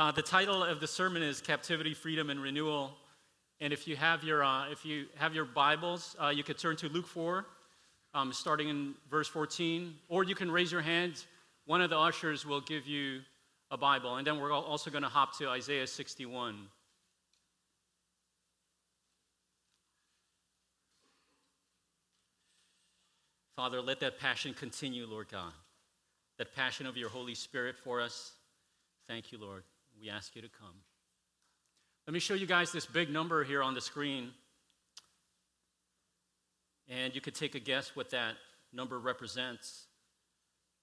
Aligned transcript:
Uh, 0.00 0.10
the 0.10 0.22
title 0.22 0.64
of 0.64 0.80
the 0.80 0.86
sermon 0.86 1.22
is 1.22 1.42
Captivity, 1.42 1.92
Freedom, 1.92 2.30
and 2.30 2.40
Renewal. 2.40 2.90
And 3.60 3.70
if 3.70 3.86
you 3.86 3.96
have 3.96 4.24
your, 4.24 4.42
uh, 4.42 4.70
if 4.70 4.82
you 4.82 5.04
have 5.16 5.34
your 5.34 5.44
Bibles, 5.44 6.16
uh, 6.18 6.28
you 6.28 6.42
could 6.42 6.56
turn 6.56 6.74
to 6.76 6.88
Luke 6.88 7.06
4, 7.06 7.44
um, 8.14 8.32
starting 8.32 8.70
in 8.70 8.94
verse 9.10 9.28
14, 9.28 9.94
or 10.08 10.24
you 10.24 10.34
can 10.34 10.50
raise 10.50 10.72
your 10.72 10.80
hand. 10.80 11.26
One 11.66 11.82
of 11.82 11.90
the 11.90 11.98
ushers 11.98 12.46
will 12.46 12.62
give 12.62 12.86
you 12.86 13.20
a 13.70 13.76
Bible. 13.76 14.16
And 14.16 14.26
then 14.26 14.40
we're 14.40 14.54
also 14.54 14.90
going 14.90 15.02
to 15.02 15.10
hop 15.10 15.36
to 15.36 15.50
Isaiah 15.50 15.86
61. 15.86 16.56
Father, 23.54 23.82
let 23.82 24.00
that 24.00 24.18
passion 24.18 24.54
continue, 24.54 25.04
Lord 25.04 25.28
God. 25.28 25.52
That 26.38 26.56
passion 26.56 26.86
of 26.86 26.96
your 26.96 27.10
Holy 27.10 27.34
Spirit 27.34 27.76
for 27.76 28.00
us. 28.00 28.32
Thank 29.06 29.30
you, 29.30 29.36
Lord. 29.38 29.62
We 30.00 30.08
ask 30.08 30.34
you 30.34 30.40
to 30.40 30.48
come. 30.48 30.74
Let 32.06 32.14
me 32.14 32.20
show 32.20 32.32
you 32.32 32.46
guys 32.46 32.72
this 32.72 32.86
big 32.86 33.10
number 33.10 33.44
here 33.44 33.62
on 33.62 33.74
the 33.74 33.82
screen. 33.82 34.30
And 36.88 37.14
you 37.14 37.20
could 37.20 37.34
take 37.34 37.54
a 37.54 37.60
guess 37.60 37.94
what 37.94 38.08
that 38.10 38.36
number 38.72 38.98
represents. 38.98 39.84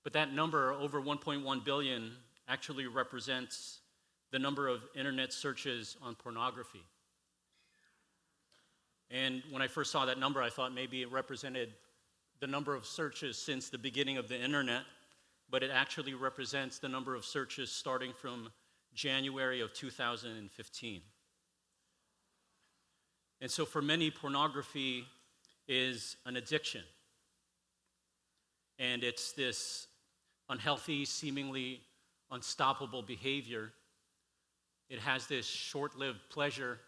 But 0.04 0.14
that 0.14 0.34
number, 0.34 0.72
over 0.72 1.02
1.1 1.02 1.66
billion, 1.66 2.12
actually 2.48 2.86
represents 2.86 3.80
the 4.32 4.38
number 4.38 4.68
of 4.68 4.84
internet 4.96 5.34
searches 5.34 5.98
on 6.04 6.14
pornography. 6.14 6.84
And 9.10 9.42
when 9.50 9.64
I 9.64 9.68
first 9.68 9.92
saw 9.92 10.06
that 10.06 10.20
number, 10.20 10.44
I 10.44 10.50
thought 10.52 10.74
maybe 10.74 11.02
it 11.02 11.12
represented 11.12 11.74
the 12.40 12.48
number 12.48 12.76
of 12.76 12.86
searches 12.86 13.38
since 13.38 13.70
the 13.70 13.80
beginning 13.80 14.18
of 14.18 14.28
the 14.28 14.40
internet, 14.40 14.84
but 15.50 15.64
it 15.64 15.72
actually 15.74 16.14
represents 16.14 16.78
the 16.78 16.90
number 16.90 17.16
of 17.16 17.26
searches 17.26 17.72
starting 17.72 18.14
from 18.14 18.52
January 18.98 19.62
of 19.62 19.72
2015. 19.74 21.02
And 23.40 23.52
so, 23.52 23.64
for 23.64 23.82
many, 23.82 24.10
pornography 24.10 25.06
is 25.68 26.18
an 26.26 26.36
addiction. 26.36 26.82
And 28.80 29.04
it's 29.04 29.34
this 29.34 29.86
unhealthy, 30.50 31.06
seemingly 31.06 31.82
unstoppable 32.32 33.04
behavior. 33.04 33.72
It 34.90 34.98
has 35.00 35.28
this 35.28 35.46
short 35.46 35.96
lived 35.96 36.20
pleasure, 36.32 36.80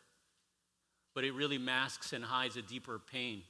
but 1.14 1.24
it 1.24 1.34
really 1.34 1.60
masks 1.60 2.14
and 2.14 2.24
hides 2.24 2.58
a 2.58 2.64
deeper 2.64 3.00
pain 3.00 3.44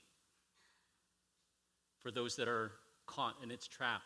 for 2.02 2.12
those 2.12 2.36
that 2.36 2.50
are 2.50 2.72
caught 3.06 3.36
in 3.42 3.52
its 3.52 3.68
trap. 3.68 4.02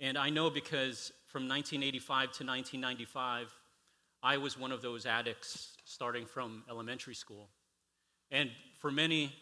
And 0.00 0.18
I 0.18 0.30
know 0.30 0.50
because 0.50 1.12
from 1.34 1.48
1985 1.48 2.06
to 2.06 2.44
1995, 2.46 3.52
I 4.22 4.36
was 4.36 4.56
one 4.56 4.70
of 4.70 4.82
those 4.82 5.04
addicts 5.04 5.72
starting 5.84 6.26
from 6.26 6.62
elementary 6.70 7.16
school. 7.16 7.48
And 8.30 8.50
for 8.78 8.92
many, 8.92 9.32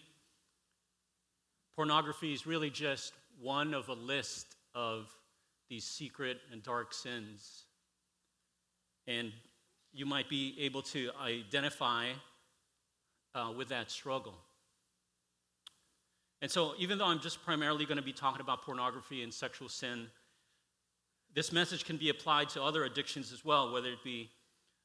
pornography 1.77 2.33
is 2.33 2.47
really 2.47 2.71
just 2.71 3.13
one 3.39 3.75
of 3.75 3.91
a 3.91 3.93
list 3.93 4.57
of 4.75 5.15
these 5.69 5.85
secret 5.85 6.39
and 6.51 6.63
dark 6.63 6.95
sins. 6.95 7.65
And 9.07 9.31
you 9.93 10.07
might 10.07 10.31
be 10.31 10.57
able 10.61 10.81
to 10.81 11.11
identify 11.23 12.07
uh, 13.35 13.53
with 13.55 13.69
that 13.69 13.91
struggle. 13.91 14.39
And 16.41 16.51
so, 16.51 16.73
even 16.79 16.97
though 16.97 17.05
I'm 17.05 17.21
just 17.21 17.45
primarily 17.45 17.85
going 17.85 17.99
to 17.99 18.03
be 18.03 18.15
talking 18.15 18.41
about 18.41 18.63
pornography 18.63 19.23
and 19.23 19.33
sexual 19.33 19.69
sin, 19.69 20.09
this 21.35 21.53
message 21.53 21.85
can 21.85 21.97
be 21.97 22.11
applied 22.11 22.49
to 22.51 22.63
other 22.63 22.85
addictions 22.85 23.33
as 23.33 23.45
well, 23.45 23.73
whether 23.73 23.89
it 23.89 24.05
be 24.05 24.31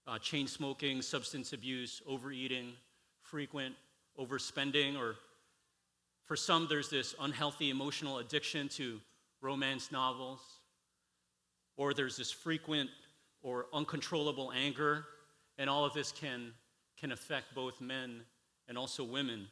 uh, 0.07 0.17
chain 0.17 0.47
smoking, 0.47 1.01
substance 1.01 1.53
abuse, 1.53 2.01
overeating, 2.07 2.73
frequent 3.21 3.75
overspending, 4.17 4.97
or 4.97 5.15
for 6.25 6.35
some, 6.35 6.67
there's 6.69 6.89
this 6.89 7.15
unhealthy 7.19 7.69
emotional 7.69 8.19
addiction 8.19 8.67
to 8.69 8.99
romance 9.41 9.91
novels, 9.91 10.39
or 11.75 11.93
there's 11.93 12.17
this 12.17 12.31
frequent 12.31 12.89
or 13.41 13.67
uncontrollable 13.73 14.51
anger, 14.55 15.05
and 15.57 15.69
all 15.69 15.85
of 15.85 15.93
this 15.93 16.11
can, 16.11 16.51
can 16.99 17.11
affect 17.11 17.53
both 17.53 17.79
men 17.79 18.21
and 18.67 18.77
also 18.77 19.03
women. 19.03 19.47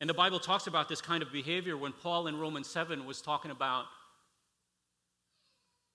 And 0.00 0.10
the 0.10 0.14
Bible 0.14 0.40
talks 0.40 0.66
about 0.66 0.88
this 0.88 1.00
kind 1.00 1.22
of 1.22 1.32
behavior 1.32 1.76
when 1.76 1.92
Paul 1.92 2.26
in 2.26 2.38
Romans 2.38 2.66
7 2.68 3.06
was 3.06 3.22
talking 3.22 3.50
about 3.50 3.86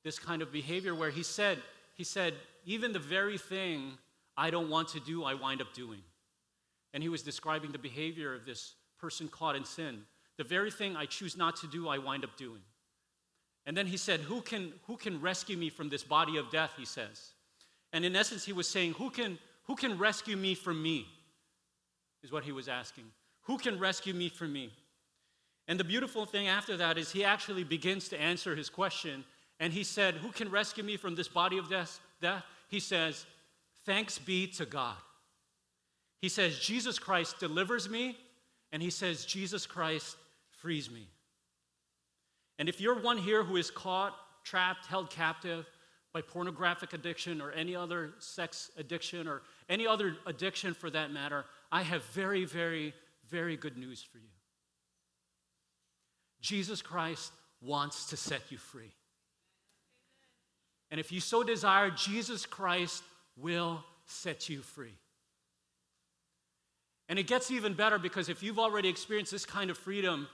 this 0.08 0.18
kind 0.18 0.42
of 0.42 0.54
behavior 0.54 0.96
where 0.96 1.10
he 1.10 1.22
said, 1.22 1.62
he 1.96 2.06
said, 2.06 2.34
even 2.66 2.94
the 2.94 3.00
very 3.00 3.38
thing 3.38 3.98
I 4.38 4.50
don't 4.50 4.70
want 4.70 4.88
to 4.90 5.02
do, 5.02 5.26
I 5.26 5.34
wind 5.34 5.62
up 5.62 5.74
doing. 5.74 6.00
And 6.94 7.04
he 7.04 7.10
was 7.10 7.24
describing 7.24 7.74
the 7.74 7.78
behavior 7.78 8.34
of 8.34 8.46
this 8.46 8.76
person 9.02 9.28
caught 9.28 9.58
in 9.58 9.66
sin. 9.66 10.04
The 10.38 10.46
very 10.46 10.72
thing 10.72 10.96
I 10.96 11.08
choose 11.08 11.36
not 11.36 11.58
to 11.58 11.68
do, 11.68 11.90
I 11.90 11.98
wind 11.98 12.24
up 12.24 12.38
doing. 12.38 12.62
And 13.66 13.76
then 13.76 13.86
he 13.86 13.98
said, 13.98 14.22
Who 14.22 14.40
can, 14.40 14.72
who 14.88 14.96
can 14.96 15.20
rescue 15.20 15.58
me 15.58 15.70
from 15.70 15.90
this 15.90 16.06
body 16.06 16.38
of 16.38 16.50
death? 16.52 16.72
He 16.78 16.86
says. 16.86 17.34
And 17.92 18.06
in 18.06 18.16
essence, 18.16 18.46
he 18.46 18.54
was 18.54 18.70
saying, 18.70 18.94
Who 18.94 19.10
can, 19.10 19.38
who 19.66 19.76
can 19.76 19.98
rescue 19.98 20.38
me 20.38 20.56
from 20.56 20.82
me? 20.82 21.06
Is 22.24 22.32
what 22.32 22.46
he 22.46 22.54
was 22.54 22.70
asking. 22.70 23.06
Who 23.42 23.58
can 23.58 23.78
rescue 23.78 24.14
me 24.14 24.30
from 24.30 24.54
me? 24.54 24.72
And 25.68 25.78
the 25.78 25.84
beautiful 25.84 26.26
thing 26.26 26.48
after 26.48 26.78
that 26.78 26.98
is 26.98 27.12
he 27.12 27.26
actually 27.26 27.66
begins 27.66 28.08
to 28.10 28.22
answer 28.22 28.56
his 28.56 28.70
question. 28.70 29.26
And 29.60 29.74
he 29.74 29.84
said, 29.84 30.16
Who 30.16 30.32
can 30.32 30.50
rescue 30.50 30.84
me 30.84 30.98
from 30.98 31.16
this 31.16 31.28
body 31.28 31.58
of 31.58 31.70
death? 31.70 32.00
He 32.70 32.80
says, 32.80 33.26
Thanks 33.86 34.18
be 34.18 34.48
to 34.48 34.66
God. 34.66 34.96
He 36.20 36.30
says, 36.30 36.60
Jesus 36.60 37.00
Christ 37.00 37.40
delivers 37.40 37.90
me, 37.90 38.18
and 38.72 38.82
he 38.82 38.90
says, 38.90 39.26
Jesus 39.26 39.66
Christ 39.66 40.18
frees 40.50 40.90
me. 40.90 41.08
And 42.60 42.68
if 42.68 42.82
you're 42.82 43.00
one 43.00 43.18
here 43.18 43.44
who 43.44 43.56
is 43.56 43.70
caught, 43.70 44.16
trapped, 44.44 44.88
held 44.88 45.10
captive 45.10 45.66
by 46.14 46.22
pornographic 46.22 46.94
addiction 46.94 47.40
or 47.40 47.52
any 47.52 47.76
other 47.76 48.14
sex 48.18 48.72
addiction 48.78 49.28
or 49.28 49.44
any 49.70 49.86
other 49.86 50.18
addiction 50.26 50.74
for 50.74 50.90
that 50.90 51.12
matter, 51.12 51.46
I 51.72 51.84
have 51.84 52.04
very, 52.06 52.46
very 52.46 52.94
very 53.30 53.58
good 53.58 53.78
news 53.78 54.02
for 54.02 54.18
you. 54.18 54.30
Jesus 56.42 56.82
Christ 56.82 57.32
wants 57.62 58.10
to 58.10 58.18
set 58.18 58.42
you 58.52 58.58
free. 58.58 58.94
And 60.92 61.00
if 61.00 61.12
you 61.12 61.20
so 61.20 61.44
desire, 61.44 61.90
Jesus 61.90 62.46
Christ 62.46 63.04
will 63.36 63.84
set 64.06 64.50
you 64.50 64.62
free. 64.62 64.96
And 67.10 67.18
it 67.18 67.28
gets 67.28 67.52
even 67.52 67.74
better 67.74 68.00
because 68.00 68.30
if 68.30 68.44
you've 68.44 68.60
already 68.60 68.90
experienced 68.90 69.32
this 69.32 69.46
kind 69.46 69.70
of 69.70 69.78
freedom, 69.78 70.28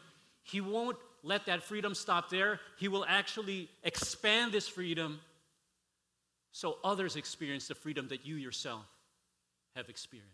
He 0.43 0.61
won't 0.61 0.97
let 1.23 1.45
that 1.45 1.63
freedom 1.63 1.95
stop 1.95 2.29
there. 2.29 2.59
He 2.77 2.87
will 2.87 3.05
actually 3.07 3.69
expand 3.83 4.51
this 4.51 4.67
freedom 4.67 5.19
so 6.51 6.77
others 6.83 7.15
experience 7.15 7.67
the 7.67 7.75
freedom 7.75 8.07
that 8.09 8.25
you 8.25 8.35
yourself 8.35 8.85
have 9.75 9.89
experienced. 9.89 10.29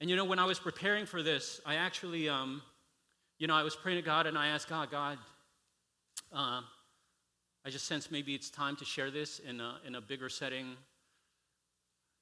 And 0.00 0.08
you 0.08 0.16
know, 0.16 0.24
when 0.24 0.38
I 0.38 0.46
was 0.46 0.58
preparing 0.58 1.04
for 1.04 1.22
this, 1.22 1.60
I 1.66 1.76
actually, 1.76 2.28
um, 2.28 2.62
you 3.38 3.46
know, 3.46 3.54
I 3.54 3.62
was 3.62 3.76
praying 3.76 3.98
to 3.98 4.02
God 4.02 4.26
and 4.26 4.38
I 4.38 4.48
asked 4.48 4.68
God, 4.68 4.90
God, 4.90 5.18
uh, 6.32 6.62
I 7.64 7.70
just 7.70 7.86
sense 7.86 8.10
maybe 8.10 8.34
it's 8.34 8.50
time 8.50 8.76
to 8.76 8.84
share 8.84 9.10
this 9.10 9.38
in 9.38 9.60
a, 9.60 9.76
in 9.86 9.94
a 9.94 10.00
bigger 10.00 10.28
setting. 10.28 10.76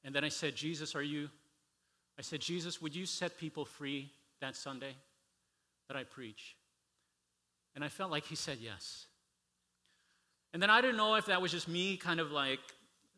And 0.04 0.14
then 0.14 0.24
I 0.24 0.28
said, 0.28 0.56
Jesus, 0.56 0.94
are 0.94 1.02
you, 1.02 1.28
I 2.18 2.22
said, 2.22 2.40
Jesus, 2.40 2.82
would 2.82 2.94
you 2.94 3.06
set 3.06 3.38
people 3.38 3.64
free 3.64 4.10
that 4.40 4.56
Sunday 4.56 4.94
that 5.88 5.96
I 5.96 6.04
preach? 6.04 6.56
And 7.74 7.84
I 7.84 7.88
felt 7.88 8.10
like 8.10 8.24
he 8.24 8.34
said 8.34 8.58
yes. 8.60 9.06
And 10.52 10.62
then 10.62 10.70
I 10.70 10.80
didn't 10.80 10.96
know 10.96 11.14
if 11.14 11.26
that 11.26 11.40
was 11.40 11.52
just 11.52 11.68
me 11.68 11.96
kind 11.96 12.18
of 12.18 12.32
like 12.32 12.60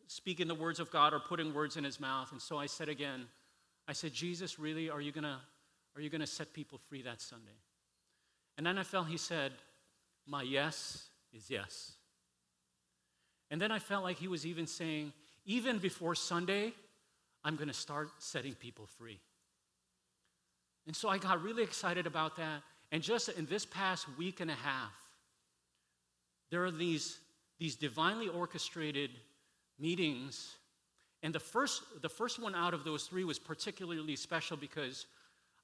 speaking 0.07 0.47
the 0.47 0.55
words 0.55 0.79
of 0.79 0.91
God 0.91 1.13
or 1.13 1.19
putting 1.19 1.53
words 1.53 1.77
in 1.77 1.83
his 1.83 1.99
mouth. 1.99 2.31
And 2.31 2.41
so 2.41 2.57
I 2.57 2.65
said 2.65 2.89
again, 2.89 3.25
I 3.87 3.93
said, 3.93 4.13
Jesus, 4.13 4.59
really, 4.59 4.89
are 4.89 5.01
you 5.01 5.11
gonna, 5.11 5.39
are 5.95 6.01
you 6.01 6.09
gonna 6.09 6.27
set 6.27 6.53
people 6.53 6.77
free 6.77 7.01
that 7.01 7.21
Sunday? 7.21 7.57
And 8.57 8.65
then 8.65 8.77
I 8.77 8.83
felt 8.83 9.07
he 9.07 9.17
said, 9.17 9.53
My 10.27 10.43
yes 10.43 11.07
is 11.33 11.49
yes. 11.49 11.93
And 13.51 13.61
then 13.61 13.71
I 13.71 13.77
felt 13.77 14.03
like 14.03 14.17
he 14.17 14.27
was 14.27 14.45
even 14.45 14.65
saying, 14.65 15.13
even 15.45 15.77
before 15.77 16.15
Sunday, 16.15 16.73
I'm 17.43 17.55
gonna 17.55 17.73
start 17.73 18.09
setting 18.17 18.55
people 18.55 18.87
free. 18.87 19.19
And 20.87 20.95
so 20.95 21.09
I 21.09 21.19
got 21.19 21.43
really 21.43 21.61
excited 21.61 22.07
about 22.07 22.37
that. 22.37 22.63
And 22.91 23.03
just 23.03 23.29
in 23.29 23.45
this 23.45 23.65
past 23.65 24.07
week 24.17 24.39
and 24.39 24.49
a 24.49 24.55
half, 24.55 24.93
there 26.49 26.65
are 26.65 26.71
these, 26.71 27.19
these 27.59 27.75
divinely 27.75 28.27
orchestrated 28.27 29.11
meetings 29.77 30.55
and 31.23 31.33
the 31.33 31.39
first, 31.39 31.83
the 32.01 32.09
first 32.09 32.39
one 32.39 32.55
out 32.55 32.73
of 32.73 32.83
those 32.83 33.03
three 33.03 33.23
was 33.23 33.37
particularly 33.37 34.15
special 34.15 34.57
because 34.57 35.05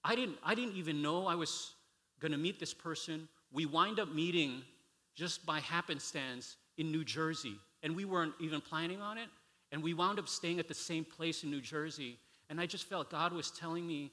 I 0.04 0.16
didn't, 0.16 0.38
I 0.44 0.54
didn't 0.54 0.76
even 0.76 1.02
know 1.02 1.26
I 1.26 1.36
was 1.36 1.74
going 2.20 2.32
to 2.32 2.38
meet 2.38 2.60
this 2.60 2.74
person. 2.74 3.28
We 3.52 3.66
wind 3.66 4.00
up 4.00 4.14
meeting 4.14 4.62
just 5.16 5.46
by 5.46 5.60
happenstance 5.60 6.58
in 6.78 6.92
New 6.92 7.04
Jersey. 7.04 7.56
And 7.84 7.96
we 7.96 8.06
weren't 8.06 8.34
even 8.40 8.62
planning 8.62 9.02
on 9.02 9.18
it. 9.18 9.30
And 9.72 9.84
we 9.84 9.94
wound 9.94 10.20
up 10.20 10.28
staying 10.28 10.60
at 10.60 10.68
the 10.68 10.74
same 10.74 11.06
place 11.06 11.44
in 11.44 11.52
New 11.52 11.62
Jersey. 11.62 12.18
And 12.50 12.60
I 12.60 12.66
just 12.66 12.86
felt 12.86 13.10
God 13.10 13.34
was 13.34 13.52
telling 13.52 13.86
me 13.86 14.12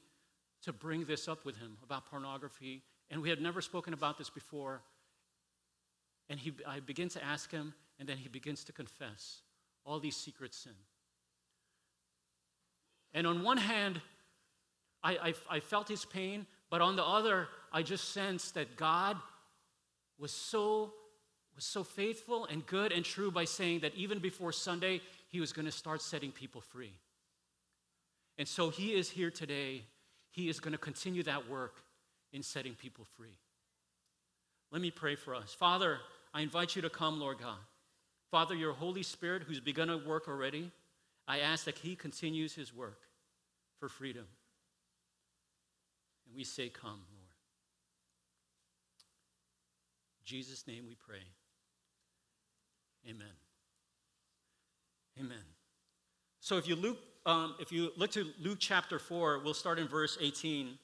to 0.63 0.73
bring 0.73 1.05
this 1.05 1.29
up 1.29 1.45
with 1.45 1.57
him 1.57 1.77
about 1.83 2.07
pornography. 2.07 2.83
And 3.11 3.23
we 3.23 3.29
had 3.29 3.41
never 3.41 3.61
spoken 3.61 3.95
about 3.95 4.19
this 4.19 4.31
before. 4.31 4.83
And 6.29 6.41
he, 6.41 6.53
I 6.67 6.81
begin 6.81 7.09
to 7.11 7.23
ask 7.23 7.51
him, 7.51 7.75
and 7.99 8.09
then 8.09 8.17
he 8.17 8.29
begins 8.29 8.65
to 8.65 8.73
confess 8.73 9.43
all 9.85 10.01
these 10.01 10.17
secret 10.17 10.55
sin. 10.55 10.73
And 13.13 13.27
on 13.27 13.43
one 13.43 13.59
hand, 13.59 14.01
I, 15.03 15.17
I, 15.17 15.35
I 15.57 15.61
felt 15.61 15.89
his 15.89 16.05
pain, 16.05 16.47
but 16.71 16.81
on 16.81 16.97
the 16.97 17.05
other, 17.05 17.49
I 17.73 17.83
just 17.83 18.13
sensed 18.13 18.55
that 18.55 18.77
God 18.77 19.17
was 20.19 20.33
so, 20.33 20.95
was 21.55 21.65
so 21.65 21.85
faithful 21.85 22.47
and 22.47 22.67
good 22.67 22.93
and 22.93 23.05
true 23.05 23.31
by 23.31 23.45
saying 23.45 23.81
that 23.81 23.95
even 23.95 24.19
before 24.19 24.53
Sunday, 24.53 25.01
he 25.29 25.41
was 25.41 25.53
going 25.53 25.67
to 25.67 25.73
start 25.73 26.03
setting 26.03 26.33
people 26.33 26.61
free. 26.61 26.93
And 28.39 28.49
so 28.49 28.71
he 28.71 28.95
is 28.95 29.11
here 29.11 29.31
today. 29.31 29.83
He 30.31 30.49
is 30.49 30.59
going 30.59 30.73
to 30.73 30.79
continue 30.79 31.23
that 31.25 31.49
work 31.49 31.77
in 32.33 32.43
setting 32.43 32.75
people 32.75 33.05
free. 33.17 33.39
Let 34.73 34.83
me 34.83 34.91
pray 34.91 35.15
for 35.15 35.35
us. 35.35 35.55
Father, 35.55 35.99
I 36.33 36.41
invite 36.41 36.75
you 36.75 36.83
to 36.83 36.91
come, 36.91 37.21
Lord 37.21 37.39
God. 37.39 37.59
Father, 38.31 38.57
your 38.57 38.73
Holy 38.73 39.05
Spirit, 39.05 39.45
who's 39.45 39.61
begun 39.61 39.89
a 39.89 39.97
work 39.97 40.27
already, 40.27 40.73
I 41.29 41.39
ask 41.39 41.65
that 41.67 41.79
he 41.79 41.95
continues 41.95 42.55
his 42.55 42.75
work 42.75 42.99
for 43.79 43.89
freedom. 43.89 44.27
And 46.27 46.35
we 46.35 46.43
say, 46.43 46.69
Come, 46.69 46.91
Lord. 47.13 47.25
In 50.21 50.25
Jesus' 50.25 50.67
name 50.67 50.87
we 50.89 50.97
pray. 50.97 51.23
Amen. 53.09 53.27
Amen. 55.19 55.45
So 56.41 56.57
if 56.59 56.67
you 56.67 56.77
Luke, 56.77 56.99
um, 57.27 57.55
if 57.61 57.73
you 57.73 57.91
look 57.97 58.11
to 58.13 58.27
Luke 58.41 58.59
chapter 58.61 58.99
4, 58.99 59.41
we'll 59.45 59.55
start 59.55 59.79
in 59.79 59.89
verse 59.89 60.19
18. 60.21 60.79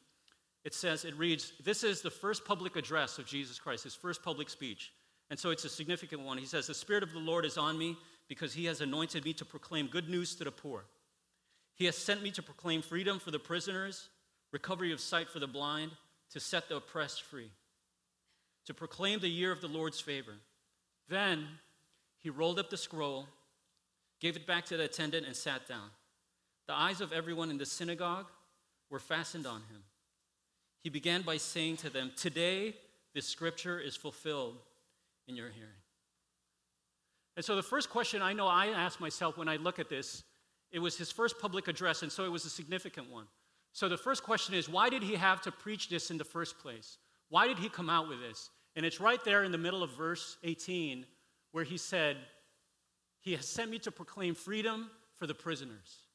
It 0.64 0.74
says, 0.74 1.04
it 1.04 1.16
reads, 1.16 1.52
This 1.64 1.84
is 1.84 2.02
the 2.02 2.10
first 2.10 2.44
public 2.44 2.76
address 2.76 3.18
of 3.18 3.26
Jesus 3.26 3.58
Christ, 3.58 3.84
his 3.84 3.94
first 3.94 4.22
public 4.22 4.50
speech. 4.50 4.92
And 5.30 5.38
so 5.38 5.50
it's 5.50 5.64
a 5.64 5.68
significant 5.68 6.22
one. 6.22 6.38
He 6.38 6.46
says, 6.46 6.66
The 6.66 6.74
Spirit 6.74 7.02
of 7.02 7.12
the 7.12 7.18
Lord 7.18 7.44
is 7.44 7.56
on 7.56 7.78
me 7.78 7.96
because 8.28 8.52
he 8.52 8.66
has 8.66 8.80
anointed 8.80 9.24
me 9.24 9.32
to 9.34 9.44
proclaim 9.44 9.86
good 9.86 10.08
news 10.08 10.34
to 10.36 10.44
the 10.44 10.50
poor. 10.50 10.84
He 11.74 11.86
has 11.86 11.96
sent 11.96 12.22
me 12.22 12.30
to 12.32 12.42
proclaim 12.42 12.82
freedom 12.82 13.18
for 13.18 13.30
the 13.30 13.38
prisoners, 13.38 14.10
recovery 14.52 14.92
of 14.92 15.00
sight 15.00 15.30
for 15.30 15.38
the 15.38 15.46
blind, 15.46 15.92
to 16.32 16.40
set 16.40 16.68
the 16.68 16.76
oppressed 16.76 17.22
free, 17.22 17.50
to 18.66 18.74
proclaim 18.74 19.20
the 19.20 19.28
year 19.28 19.50
of 19.50 19.60
the 19.60 19.68
Lord's 19.68 20.00
favor. 20.00 20.34
Then 21.08 21.48
he 22.22 22.30
rolled 22.30 22.58
up 22.58 22.70
the 22.70 22.76
scroll, 22.76 23.26
gave 24.20 24.36
it 24.36 24.46
back 24.46 24.66
to 24.66 24.76
the 24.76 24.84
attendant, 24.84 25.26
and 25.26 25.34
sat 25.34 25.66
down. 25.66 25.90
The 26.66 26.74
eyes 26.74 27.00
of 27.00 27.12
everyone 27.12 27.50
in 27.50 27.58
the 27.58 27.66
synagogue 27.66 28.26
were 28.90 28.98
fastened 28.98 29.46
on 29.46 29.62
him. 29.62 29.82
He 30.82 30.90
began 30.90 31.22
by 31.22 31.36
saying 31.36 31.78
to 31.78 31.90
them, 31.90 32.12
Today 32.16 32.74
this 33.14 33.26
scripture 33.26 33.78
is 33.78 33.96
fulfilled 33.96 34.58
in 35.26 35.36
your 35.36 35.48
hearing. 35.50 35.70
And 37.36 37.44
so 37.44 37.56
the 37.56 37.62
first 37.62 37.90
question 37.90 38.22
I 38.22 38.32
know 38.32 38.46
I 38.46 38.66
ask 38.66 39.00
myself 39.00 39.36
when 39.36 39.48
I 39.48 39.56
look 39.56 39.78
at 39.78 39.88
this, 39.88 40.22
it 40.72 40.78
was 40.78 40.96
his 40.96 41.10
first 41.10 41.38
public 41.40 41.68
address, 41.68 42.02
and 42.02 42.12
so 42.12 42.24
it 42.24 42.30
was 42.30 42.44
a 42.44 42.50
significant 42.50 43.10
one. 43.10 43.26
So 43.72 43.88
the 43.88 43.96
first 43.96 44.22
question 44.22 44.54
is 44.54 44.68
why 44.68 44.90
did 44.90 45.02
he 45.02 45.14
have 45.14 45.40
to 45.42 45.52
preach 45.52 45.88
this 45.88 46.10
in 46.10 46.18
the 46.18 46.24
first 46.24 46.58
place? 46.58 46.98
Why 47.28 47.46
did 47.46 47.58
he 47.58 47.68
come 47.68 47.88
out 47.88 48.08
with 48.08 48.20
this? 48.20 48.50
And 48.76 48.84
it's 48.84 49.00
right 49.00 49.22
there 49.24 49.44
in 49.44 49.52
the 49.52 49.58
middle 49.58 49.82
of 49.82 49.90
verse 49.96 50.36
18 50.44 51.06
where 51.52 51.64
he 51.64 51.76
said, 51.76 52.16
He 53.20 53.32
has 53.34 53.46
sent 53.46 53.70
me 53.70 53.78
to 53.80 53.90
proclaim 53.90 54.34
freedom 54.34 54.90
for 55.16 55.26
the 55.26 55.34
prisoners. 55.34 56.06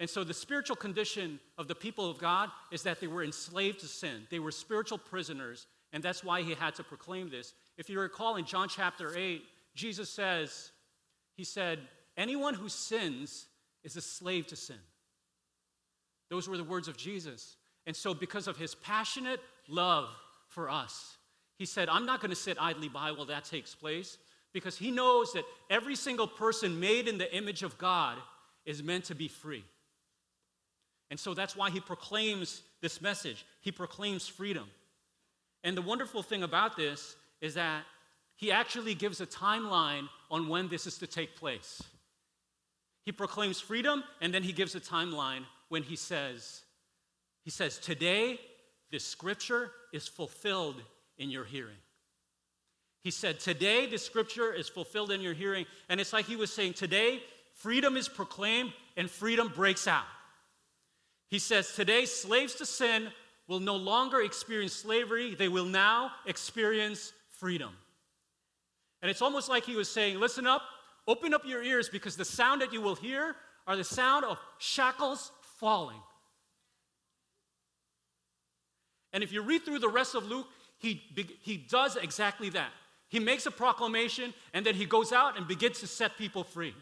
And 0.00 0.08
so 0.10 0.24
the 0.24 0.34
spiritual 0.34 0.76
condition 0.76 1.38
of 1.58 1.68
the 1.68 1.74
people 1.74 2.10
of 2.10 2.18
God 2.18 2.50
is 2.72 2.82
that 2.82 3.00
they 3.00 3.06
were 3.06 3.22
enslaved 3.22 3.80
to 3.80 3.86
sin. 3.86 4.26
They 4.30 4.40
were 4.40 4.50
spiritual 4.50 4.98
prisoners, 4.98 5.66
and 5.92 6.02
that's 6.02 6.24
why 6.24 6.42
he 6.42 6.54
had 6.54 6.74
to 6.76 6.82
proclaim 6.82 7.30
this. 7.30 7.54
If 7.78 7.88
you 7.88 8.00
recall 8.00 8.36
in 8.36 8.44
John 8.44 8.68
chapter 8.68 9.16
8, 9.16 9.42
Jesus 9.74 10.10
says, 10.10 10.72
He 11.36 11.44
said, 11.44 11.78
Anyone 12.16 12.54
who 12.54 12.68
sins 12.68 13.46
is 13.84 13.96
a 13.96 14.00
slave 14.00 14.46
to 14.48 14.56
sin. 14.56 14.76
Those 16.30 16.48
were 16.48 16.56
the 16.56 16.64
words 16.64 16.88
of 16.88 16.96
Jesus. 16.96 17.56
And 17.86 17.94
so, 17.94 18.14
because 18.14 18.46
of 18.46 18.56
his 18.56 18.74
passionate 18.74 19.40
love 19.68 20.08
for 20.48 20.70
us, 20.70 21.16
he 21.58 21.66
said, 21.66 21.88
I'm 21.88 22.06
not 22.06 22.20
going 22.20 22.30
to 22.30 22.36
sit 22.36 22.56
idly 22.60 22.88
by 22.88 23.12
while 23.12 23.26
that 23.26 23.44
takes 23.44 23.74
place 23.74 24.18
because 24.52 24.76
he 24.76 24.90
knows 24.90 25.32
that 25.32 25.44
every 25.70 25.96
single 25.96 26.26
person 26.26 26.78
made 26.78 27.08
in 27.08 27.18
the 27.18 27.34
image 27.34 27.62
of 27.62 27.78
God 27.78 28.18
is 28.64 28.82
meant 28.82 29.04
to 29.06 29.14
be 29.14 29.28
free. 29.28 29.64
And 31.10 31.18
so 31.18 31.34
that's 31.34 31.56
why 31.56 31.70
he 31.70 31.80
proclaims 31.80 32.62
this 32.80 33.00
message. 33.00 33.44
He 33.60 33.70
proclaims 33.70 34.26
freedom. 34.28 34.68
And 35.64 35.76
the 35.76 35.82
wonderful 35.82 36.22
thing 36.22 36.42
about 36.42 36.76
this 36.76 37.16
is 37.40 37.54
that 37.54 37.84
he 38.36 38.50
actually 38.50 38.94
gives 38.94 39.20
a 39.20 39.26
timeline 39.26 40.08
on 40.30 40.48
when 40.48 40.68
this 40.68 40.86
is 40.86 40.98
to 40.98 41.06
take 41.06 41.36
place. 41.36 41.82
He 43.04 43.12
proclaims 43.12 43.60
freedom 43.60 44.04
and 44.20 44.32
then 44.32 44.42
he 44.42 44.52
gives 44.52 44.74
a 44.74 44.80
timeline 44.80 45.44
when 45.68 45.82
he 45.82 45.96
says, 45.96 46.62
he 47.44 47.50
says, 47.50 47.78
Today, 47.78 48.38
this 48.90 49.04
scripture 49.04 49.70
is 49.92 50.06
fulfilled 50.06 50.82
in 51.18 51.30
your 51.30 51.44
hearing. 51.44 51.76
He 53.02 53.10
said, 53.10 53.40
Today, 53.40 53.86
the 53.86 53.98
scripture 53.98 54.52
is 54.52 54.68
fulfilled 54.68 55.10
in 55.10 55.20
your 55.20 55.34
hearing. 55.34 55.66
And 55.88 56.00
it's 56.00 56.12
like 56.12 56.24
he 56.24 56.36
was 56.36 56.52
saying, 56.52 56.74
Today, 56.74 57.22
freedom 57.54 57.96
is 57.96 58.08
proclaimed 58.08 58.72
and 58.96 59.10
freedom 59.10 59.48
breaks 59.48 59.88
out. 59.88 60.04
He 61.28 61.38
says, 61.38 61.72
Today, 61.74 62.04
slaves 62.04 62.54
to 62.56 62.66
sin 62.66 63.08
will 63.48 63.60
no 63.60 63.76
longer 63.76 64.22
experience 64.22 64.72
slavery, 64.72 65.34
they 65.34 65.48
will 65.48 65.64
now 65.64 66.12
experience 66.26 67.12
freedom. 67.38 67.70
And 69.02 69.10
it's 69.10 69.22
almost 69.22 69.48
like 69.48 69.64
he 69.64 69.74
was 69.74 69.90
saying, 69.90 70.20
Listen 70.20 70.46
up, 70.46 70.62
open 71.08 71.34
up 71.34 71.42
your 71.44 71.62
ears 71.62 71.88
because 71.88 72.16
the 72.16 72.24
sound 72.24 72.62
that 72.62 72.72
you 72.72 72.80
will 72.80 72.94
hear 72.94 73.34
are 73.66 73.76
the 73.76 73.84
sound 73.84 74.24
of 74.24 74.38
shackles 74.58 75.32
falling. 75.58 75.98
And 79.12 79.22
if 79.24 79.32
you 79.32 79.42
read 79.42 79.64
through 79.64 79.80
the 79.80 79.88
rest 79.88 80.14
of 80.14 80.24
Luke, 80.26 80.46
he, 80.78 81.02
he 81.42 81.56
does 81.56 81.96
exactly 81.96 82.48
that. 82.50 82.70
He 83.12 83.20
makes 83.20 83.44
a 83.44 83.50
proclamation 83.50 84.32
and 84.54 84.64
then 84.64 84.74
he 84.74 84.86
goes 84.86 85.12
out 85.12 85.36
and 85.36 85.46
begins 85.46 85.80
to 85.80 85.86
set 85.86 86.16
people 86.16 86.42
free. 86.42 86.74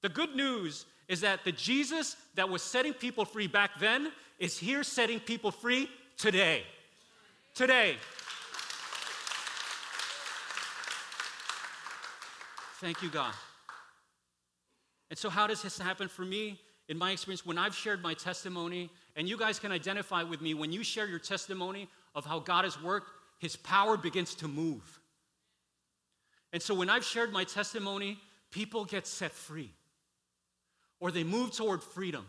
The 0.00 0.08
good 0.08 0.36
news 0.36 0.86
is 1.08 1.20
that 1.22 1.44
the 1.44 1.52
Jesus 1.52 2.16
that 2.36 2.48
was 2.48 2.62
setting 2.62 2.94
people 2.94 3.24
free 3.24 3.48
back 3.48 3.72
then 3.80 4.12
is 4.38 4.56
here 4.56 4.84
setting 4.84 5.18
people 5.18 5.50
free 5.50 5.90
today. 6.16 6.62
Today. 7.54 7.96
Thank 12.80 13.02
you, 13.02 13.10
God. 13.10 13.34
And 15.10 15.18
so, 15.18 15.28
how 15.28 15.46
does 15.46 15.62
this 15.62 15.76
happen 15.78 16.08
for 16.08 16.22
me? 16.22 16.58
in 16.88 16.98
my 16.98 17.12
experience, 17.12 17.46
when 17.46 17.58
I've 17.58 17.74
shared 17.74 18.02
my 18.02 18.14
testimony, 18.14 18.90
and 19.16 19.28
you 19.28 19.38
guys 19.38 19.58
can 19.58 19.72
identify 19.72 20.22
with 20.22 20.40
me, 20.40 20.52
when 20.54 20.72
you 20.72 20.82
share 20.82 21.06
your 21.06 21.18
testimony 21.18 21.88
of 22.14 22.26
how 22.26 22.38
God 22.40 22.64
has 22.64 22.80
worked, 22.82 23.08
His 23.42 23.56
power 23.56 23.96
begins 23.96 24.36
to 24.36 24.46
move. 24.46 25.00
And 26.52 26.62
so 26.62 26.76
when 26.76 26.88
I've 26.88 27.04
shared 27.04 27.32
my 27.32 27.42
testimony, 27.42 28.20
people 28.52 28.84
get 28.84 29.04
set 29.04 29.32
free 29.32 29.72
or 31.00 31.10
they 31.10 31.24
move 31.24 31.50
toward 31.50 31.82
freedom. 31.82 32.24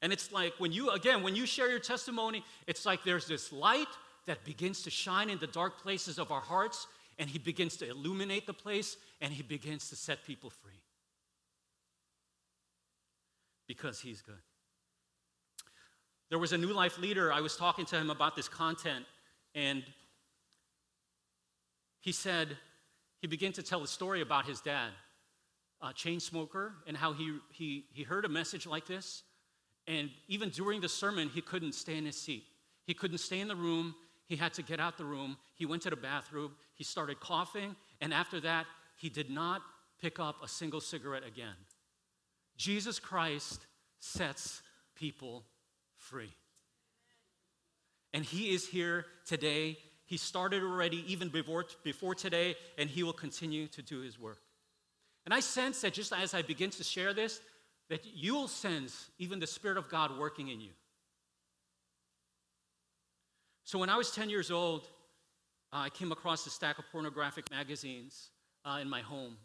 And 0.00 0.12
it's 0.12 0.32
like 0.32 0.54
when 0.58 0.72
you, 0.72 0.90
again, 0.90 1.22
when 1.22 1.36
you 1.36 1.46
share 1.46 1.70
your 1.70 1.78
testimony, 1.78 2.44
it's 2.66 2.84
like 2.84 3.04
there's 3.04 3.28
this 3.28 3.52
light 3.52 3.86
that 4.26 4.44
begins 4.44 4.82
to 4.82 4.90
shine 4.90 5.30
in 5.30 5.38
the 5.38 5.46
dark 5.46 5.80
places 5.80 6.18
of 6.18 6.32
our 6.32 6.40
hearts, 6.40 6.88
and 7.20 7.30
He 7.30 7.38
begins 7.38 7.76
to 7.76 7.88
illuminate 7.88 8.48
the 8.48 8.52
place, 8.52 8.96
and 9.20 9.32
He 9.32 9.44
begins 9.44 9.88
to 9.90 9.96
set 9.96 10.24
people 10.24 10.50
free 10.50 10.82
because 13.68 14.00
he's 14.00 14.20
good. 14.20 14.34
There 16.32 16.38
was 16.38 16.54
a 16.54 16.56
New 16.56 16.72
Life 16.72 16.98
leader, 16.98 17.30
I 17.30 17.42
was 17.42 17.58
talking 17.58 17.84
to 17.84 17.96
him 17.98 18.08
about 18.08 18.34
this 18.34 18.48
content, 18.48 19.04
and 19.54 19.84
he 22.00 22.10
said, 22.10 22.56
he 23.18 23.26
began 23.26 23.52
to 23.52 23.62
tell 23.62 23.82
a 23.82 23.86
story 23.86 24.22
about 24.22 24.46
his 24.46 24.62
dad, 24.62 24.92
a 25.82 25.92
chain 25.92 26.20
smoker, 26.20 26.72
and 26.86 26.96
how 26.96 27.12
he, 27.12 27.36
he, 27.50 27.84
he 27.92 28.02
heard 28.02 28.24
a 28.24 28.30
message 28.30 28.66
like 28.66 28.86
this, 28.86 29.24
and 29.86 30.08
even 30.26 30.48
during 30.48 30.80
the 30.80 30.88
sermon, 30.88 31.28
he 31.28 31.42
couldn't 31.42 31.74
stay 31.74 31.98
in 31.98 32.06
his 32.06 32.18
seat. 32.18 32.44
He 32.86 32.94
couldn't 32.94 33.18
stay 33.18 33.40
in 33.40 33.48
the 33.48 33.54
room. 33.54 33.94
He 34.24 34.36
had 34.36 34.54
to 34.54 34.62
get 34.62 34.80
out 34.80 34.96
the 34.96 35.04
room. 35.04 35.36
He 35.54 35.66
went 35.66 35.82
to 35.82 35.90
the 35.90 35.96
bathroom. 35.96 36.52
He 36.72 36.82
started 36.82 37.20
coughing, 37.20 37.76
and 38.00 38.14
after 38.14 38.40
that, 38.40 38.64
he 38.96 39.10
did 39.10 39.28
not 39.28 39.60
pick 40.00 40.18
up 40.18 40.36
a 40.42 40.48
single 40.48 40.80
cigarette 40.80 41.26
again. 41.26 41.56
Jesus 42.56 42.98
Christ 42.98 43.66
sets 43.98 44.62
people 44.94 45.44
free. 46.02 46.34
And 48.12 48.24
He 48.24 48.54
is 48.54 48.66
here 48.66 49.06
today. 49.26 49.78
He 50.04 50.16
started 50.16 50.62
already 50.62 51.04
even 51.10 51.28
before, 51.28 51.64
before 51.84 52.14
today, 52.14 52.56
and 52.76 52.90
He 52.90 53.02
will 53.02 53.12
continue 53.12 53.68
to 53.68 53.82
do 53.82 54.00
His 54.00 54.18
work. 54.18 54.40
And 55.24 55.32
I 55.32 55.40
sense 55.40 55.80
that 55.82 55.94
just 55.94 56.12
as 56.12 56.34
I 56.34 56.42
begin 56.42 56.70
to 56.70 56.84
share 56.84 57.14
this, 57.14 57.40
that 57.88 58.04
you'll 58.04 58.48
sense 58.48 59.10
even 59.18 59.38
the 59.38 59.46
Spirit 59.46 59.78
of 59.78 59.88
God 59.88 60.18
working 60.18 60.48
in 60.48 60.60
you. 60.60 60.70
So 63.64 63.78
when 63.78 63.88
I 63.88 63.96
was 63.96 64.10
10 64.10 64.28
years 64.28 64.50
old, 64.50 64.88
uh, 65.72 65.76
I 65.76 65.88
came 65.88 66.12
across 66.12 66.46
a 66.46 66.50
stack 66.50 66.78
of 66.78 66.84
pornographic 66.90 67.50
magazines 67.50 68.30
uh, 68.64 68.78
in 68.82 68.88
my 68.88 69.00
home. 69.00 69.36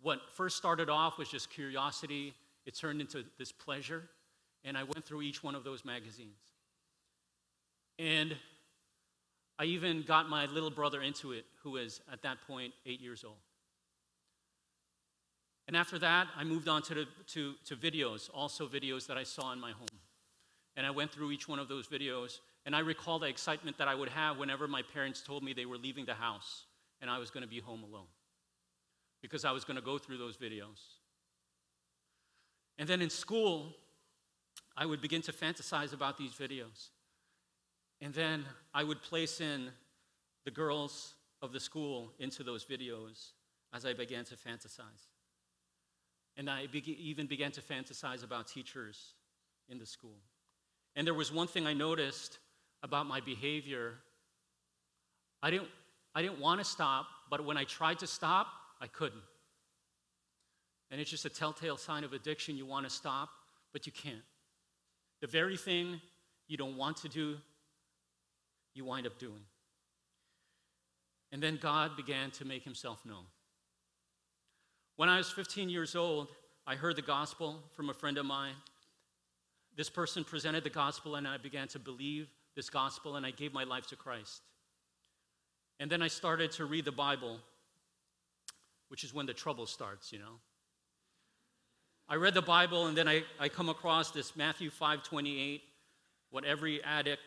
What 0.00 0.20
first 0.34 0.56
started 0.56 0.88
off 0.88 1.18
was 1.18 1.28
just 1.28 1.50
curiosity, 1.50 2.34
it 2.66 2.76
turned 2.76 3.00
into 3.00 3.24
this 3.38 3.52
pleasure, 3.52 4.08
and 4.64 4.76
I 4.76 4.82
went 4.82 5.04
through 5.04 5.22
each 5.22 5.42
one 5.42 5.54
of 5.54 5.64
those 5.64 5.84
magazines. 5.84 6.38
And 7.98 8.36
I 9.58 9.64
even 9.64 10.02
got 10.02 10.28
my 10.28 10.46
little 10.46 10.70
brother 10.70 11.00
into 11.02 11.32
it, 11.32 11.44
who 11.62 11.72
was 11.72 12.00
at 12.12 12.22
that 12.22 12.38
point 12.46 12.72
eight 12.86 13.00
years 13.00 13.24
old. 13.24 13.36
And 15.66 15.76
after 15.76 15.98
that, 16.00 16.26
I 16.36 16.44
moved 16.44 16.68
on 16.68 16.82
to, 16.82 16.94
the, 16.94 17.06
to, 17.28 17.54
to 17.66 17.76
videos, 17.76 18.28
also 18.34 18.66
videos 18.66 19.06
that 19.06 19.16
I 19.16 19.22
saw 19.22 19.52
in 19.52 19.60
my 19.60 19.70
home. 19.70 20.00
And 20.76 20.86
I 20.86 20.90
went 20.90 21.12
through 21.12 21.30
each 21.30 21.48
one 21.48 21.58
of 21.58 21.68
those 21.68 21.86
videos, 21.86 22.40
and 22.66 22.74
I 22.74 22.80
recall 22.80 23.18
the 23.18 23.26
excitement 23.26 23.78
that 23.78 23.88
I 23.88 23.94
would 23.94 24.08
have 24.08 24.38
whenever 24.38 24.66
my 24.66 24.82
parents 24.82 25.22
told 25.22 25.42
me 25.42 25.52
they 25.52 25.66
were 25.66 25.78
leaving 25.78 26.04
the 26.04 26.14
house 26.14 26.64
and 27.00 27.10
I 27.10 27.18
was 27.18 27.30
going 27.30 27.42
to 27.42 27.48
be 27.48 27.60
home 27.60 27.84
alone 27.84 28.06
because 29.22 29.44
I 29.44 29.52
was 29.52 29.64
going 29.64 29.76
to 29.76 29.82
go 29.82 29.98
through 29.98 30.18
those 30.18 30.36
videos. 30.36 30.80
And 32.78 32.88
then 32.88 33.02
in 33.02 33.10
school, 33.10 33.76
I 34.76 34.86
would 34.86 35.00
begin 35.00 35.22
to 35.22 35.32
fantasize 35.32 35.92
about 35.92 36.18
these 36.18 36.32
videos. 36.32 36.88
And 38.00 38.12
then 38.12 38.44
I 38.72 38.82
would 38.82 39.02
place 39.02 39.40
in 39.40 39.70
the 40.44 40.50
girls 40.50 41.14
of 41.42 41.52
the 41.52 41.60
school 41.60 42.12
into 42.18 42.42
those 42.42 42.64
videos 42.64 43.30
as 43.72 43.86
I 43.86 43.92
began 43.92 44.24
to 44.26 44.34
fantasize. 44.34 45.08
And 46.36 46.50
I 46.50 46.66
be- 46.66 46.98
even 47.00 47.26
began 47.26 47.52
to 47.52 47.60
fantasize 47.60 48.24
about 48.24 48.48
teachers 48.48 49.14
in 49.68 49.78
the 49.78 49.86
school. 49.86 50.18
And 50.96 51.06
there 51.06 51.14
was 51.14 51.32
one 51.32 51.46
thing 51.46 51.66
I 51.66 51.72
noticed 51.72 52.38
about 52.82 53.06
my 53.06 53.20
behavior. 53.20 53.94
I 55.42 55.50
didn't, 55.50 55.68
I 56.14 56.22
didn't 56.22 56.40
want 56.40 56.60
to 56.60 56.64
stop, 56.64 57.06
but 57.30 57.44
when 57.44 57.56
I 57.56 57.64
tried 57.64 58.00
to 58.00 58.06
stop, 58.06 58.48
I 58.80 58.86
couldn't. 58.88 59.22
And 60.90 61.00
it's 61.00 61.10
just 61.10 61.24
a 61.24 61.30
telltale 61.30 61.76
sign 61.76 62.04
of 62.04 62.12
addiction. 62.12 62.56
You 62.56 62.66
want 62.66 62.86
to 62.86 62.90
stop, 62.90 63.30
but 63.72 63.86
you 63.86 63.92
can't. 63.92 64.22
The 65.24 65.28
very 65.28 65.56
thing 65.56 66.02
you 66.48 66.58
don't 66.58 66.76
want 66.76 66.98
to 66.98 67.08
do, 67.08 67.38
you 68.74 68.84
wind 68.84 69.06
up 69.06 69.18
doing. 69.18 69.40
And 71.32 71.42
then 71.42 71.56
God 71.56 71.96
began 71.96 72.30
to 72.32 72.44
make 72.44 72.62
himself 72.62 73.06
known. 73.06 73.24
When 74.96 75.08
I 75.08 75.16
was 75.16 75.30
15 75.30 75.70
years 75.70 75.96
old, 75.96 76.28
I 76.66 76.74
heard 76.74 76.96
the 76.96 77.00
gospel 77.00 77.62
from 77.72 77.88
a 77.88 77.94
friend 77.94 78.18
of 78.18 78.26
mine. 78.26 78.52
This 79.74 79.88
person 79.88 80.24
presented 80.24 80.62
the 80.62 80.68
gospel, 80.68 81.14
and 81.14 81.26
I 81.26 81.38
began 81.38 81.68
to 81.68 81.78
believe 81.78 82.28
this 82.54 82.68
gospel, 82.68 83.16
and 83.16 83.24
I 83.24 83.30
gave 83.30 83.54
my 83.54 83.64
life 83.64 83.86
to 83.86 83.96
Christ. 83.96 84.42
And 85.80 85.90
then 85.90 86.02
I 86.02 86.08
started 86.08 86.52
to 86.52 86.66
read 86.66 86.84
the 86.84 86.92
Bible, 86.92 87.38
which 88.88 89.04
is 89.04 89.14
when 89.14 89.24
the 89.24 89.32
trouble 89.32 89.64
starts, 89.64 90.12
you 90.12 90.18
know. 90.18 90.40
I 92.08 92.16
read 92.16 92.34
the 92.34 92.42
Bible, 92.42 92.86
and 92.86 92.96
then 92.96 93.08
I, 93.08 93.22
I 93.40 93.48
come 93.48 93.70
across 93.70 94.10
this 94.10 94.36
Matthew 94.36 94.68
5 94.68 95.02
28, 95.02 95.62
what 96.30 96.44
every 96.44 96.82
addict 96.84 97.22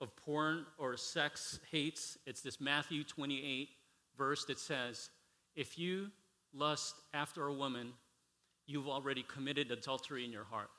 of 0.00 0.14
porn 0.16 0.64
or 0.78 0.96
sex 0.96 1.58
hates. 1.70 2.16
It's 2.24 2.40
this 2.40 2.60
Matthew 2.60 3.02
28 3.02 3.68
verse 4.16 4.44
that 4.44 4.60
says, 4.60 5.10
If 5.56 5.78
you 5.78 6.10
lust 6.54 6.94
after 7.14 7.46
a 7.46 7.52
woman, 7.52 7.92
you've 8.66 8.88
already 8.88 9.24
committed 9.26 9.70
adultery 9.70 10.24
in 10.24 10.30
your 10.30 10.44
heart. 10.44 10.70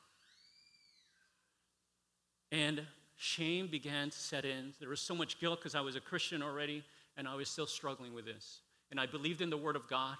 And 2.52 2.82
shame 3.18 3.68
began 3.68 4.10
to 4.10 4.18
set 4.18 4.46
in. 4.46 4.74
There 4.80 4.90
was 4.90 5.02
so 5.02 5.16
much 5.16 5.40
guilt 5.40 5.60
because 5.60 5.76
I 5.76 5.82
was 5.82 5.96
a 5.98 6.02
Christian 6.02 6.42
already, 6.42 6.84
and 7.18 7.28
I 7.28 7.36
was 7.36 7.50
still 7.50 7.68
struggling 7.68 8.14
with 8.14 8.26
this. 8.26 8.62
And 8.90 9.00
I 9.02 9.06
believed 9.06 9.42
in 9.42 9.50
the 9.50 9.58
Word 9.58 9.76
of 9.76 9.88
God, 9.90 10.16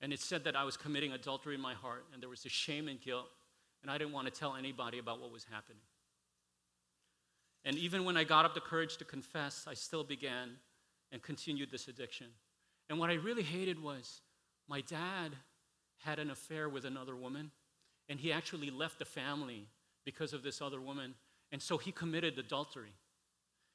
and 0.00 0.12
it 0.12 0.20
said 0.20 0.44
that 0.44 0.56
I 0.56 0.64
was 0.64 0.76
committing 0.76 1.12
adultery 1.12 1.54
in 1.54 1.60
my 1.60 1.74
heart, 1.74 2.04
and 2.12 2.22
there 2.22 2.28
was 2.28 2.42
this 2.42 2.52
shame 2.52 2.88
and 2.88 3.00
guilt, 3.00 3.26
and 3.82 3.90
I 3.90 3.98
didn't 3.98 4.12
want 4.12 4.26
to 4.26 4.32
tell 4.32 4.54
anybody 4.54 4.98
about 4.98 5.20
what 5.20 5.32
was 5.32 5.44
happening. 5.50 5.82
And 7.64 7.76
even 7.78 8.04
when 8.04 8.16
I 8.16 8.24
got 8.24 8.44
up 8.44 8.54
the 8.54 8.60
courage 8.60 8.96
to 8.98 9.04
confess, 9.04 9.66
I 9.68 9.74
still 9.74 10.04
began 10.04 10.50
and 11.10 11.22
continued 11.22 11.70
this 11.70 11.88
addiction. 11.88 12.28
And 12.88 12.98
what 12.98 13.10
I 13.10 13.14
really 13.14 13.42
hated 13.42 13.82
was 13.82 14.20
my 14.68 14.80
dad 14.82 15.32
had 15.98 16.18
an 16.18 16.30
affair 16.30 16.68
with 16.68 16.84
another 16.84 17.16
woman, 17.16 17.50
and 18.08 18.20
he 18.20 18.32
actually 18.32 18.70
left 18.70 18.98
the 18.98 19.04
family 19.04 19.66
because 20.04 20.32
of 20.32 20.42
this 20.42 20.62
other 20.62 20.80
woman. 20.80 21.14
And 21.50 21.60
so 21.60 21.78
he 21.78 21.90
committed 21.90 22.38
adultery. 22.38 22.92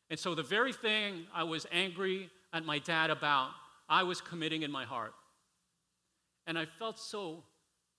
And 0.10 0.20
so 0.20 0.36
the 0.36 0.44
very 0.44 0.74
thing 0.74 1.26
I 1.34 1.44
was 1.44 1.66
angry 1.72 2.30
at 2.54 2.66
my 2.66 2.80
dad 2.80 3.10
about, 3.10 3.52
I 3.90 4.04
was 4.04 4.22
committing 4.22 4.62
in 4.64 4.72
my 4.72 4.86
heart. 4.86 5.14
And 6.52 6.60
I 6.60 6.66
felt 6.66 7.00
so 7.00 7.46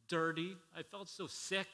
dirty. 0.08 0.58
I 0.76 0.82
felt 0.82 1.08
so 1.08 1.26
sick. 1.26 1.68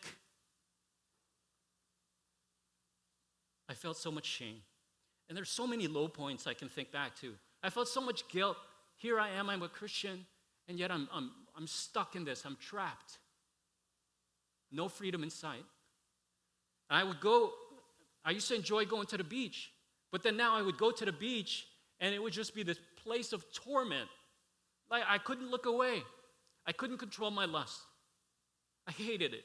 I 3.69 3.75
felt 3.75 3.97
so 3.97 4.13
much 4.13 4.27
shame. 4.27 4.61
And 5.29 5.37
there's 5.37 5.51
so 5.51 5.67
many 5.67 5.89
low 5.89 6.07
points 6.07 6.47
I 6.47 6.55
can 6.55 6.69
think 6.69 6.93
back 6.93 7.17
to. 7.17 7.35
I 7.65 7.71
felt 7.71 7.89
so 7.89 8.01
much 8.01 8.29
guilt. 8.29 8.57
Here 8.97 9.19
I 9.19 9.31
am, 9.31 9.51
I'm 9.51 9.65
a 9.65 9.69
Christian, 9.69 10.25
and 10.69 10.79
yet 10.79 10.93
I'm, 10.93 11.09
I'm, 11.13 11.33
I'm 11.57 11.67
stuck 11.67 12.15
in 12.15 12.25
this. 12.25 12.45
I'm 12.47 12.57
trapped. 12.61 13.19
No 14.71 14.89
freedom 14.89 15.25
in 15.25 15.31
sight. 15.31 15.65
I 16.89 17.03
would 17.03 17.19
go, 17.19 17.55
I 18.25 18.31
used 18.31 18.47
to 18.51 18.55
enjoy 18.55 18.85
going 18.85 19.09
to 19.09 19.17
the 19.17 19.25
beach, 19.25 19.73
but 20.13 20.23
then 20.23 20.37
now 20.37 20.55
I 20.55 20.63
would 20.63 20.79
go 20.79 20.93
to 20.93 21.05
the 21.05 21.11
beach 21.11 21.67
and 21.99 22.15
it 22.15 22.23
would 22.23 22.35
just 22.35 22.55
be 22.55 22.63
this 22.63 22.79
place 23.03 23.33
of 23.33 23.45
torment. 23.53 24.09
Like 24.89 25.03
I 25.09 25.19
couldn't 25.19 25.51
look 25.51 25.67
away. 25.67 26.05
I 26.69 26.73
couldn't 26.73 26.99
control 26.99 27.31
my 27.31 27.47
lust. 27.47 27.81
I 28.87 28.93
hated 28.93 29.33
it. 29.33 29.45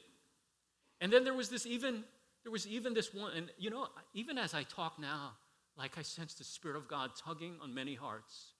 And 1.00 1.10
then 1.10 1.24
there 1.24 1.34
was 1.34 1.48
this 1.48 1.64
even 1.64 2.04
there 2.44 2.52
was 2.52 2.66
even 2.66 2.92
this 2.92 3.14
one 3.14 3.32
and 3.34 3.50
you 3.58 3.70
know 3.70 3.88
even 4.12 4.36
as 4.36 4.52
I 4.52 4.62
talk 4.64 4.98
now 4.98 5.32
like 5.78 5.96
I 5.98 6.02
sense 6.02 6.34
the 6.34 6.44
spirit 6.44 6.76
of 6.76 6.86
God 6.86 7.10
tugging 7.24 7.54
on 7.62 7.74
many 7.74 7.94
hearts. 7.94 8.52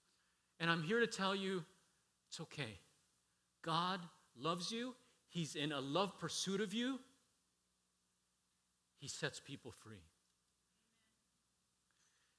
And 0.59 0.69
I'm 0.69 0.81
here 0.81 0.99
to 0.99 1.07
tell 1.07 1.35
you 1.35 1.63
it's 2.27 2.41
okay. 2.41 2.79
God 3.63 3.99
loves 4.37 4.71
you. 4.71 4.95
He's 5.29 5.55
in 5.55 5.71
a 5.71 5.79
love 5.79 6.17
pursuit 6.19 6.59
of 6.59 6.73
you. 6.73 6.99
He 8.97 9.07
sets 9.07 9.39
people 9.39 9.71
free. 9.71 10.01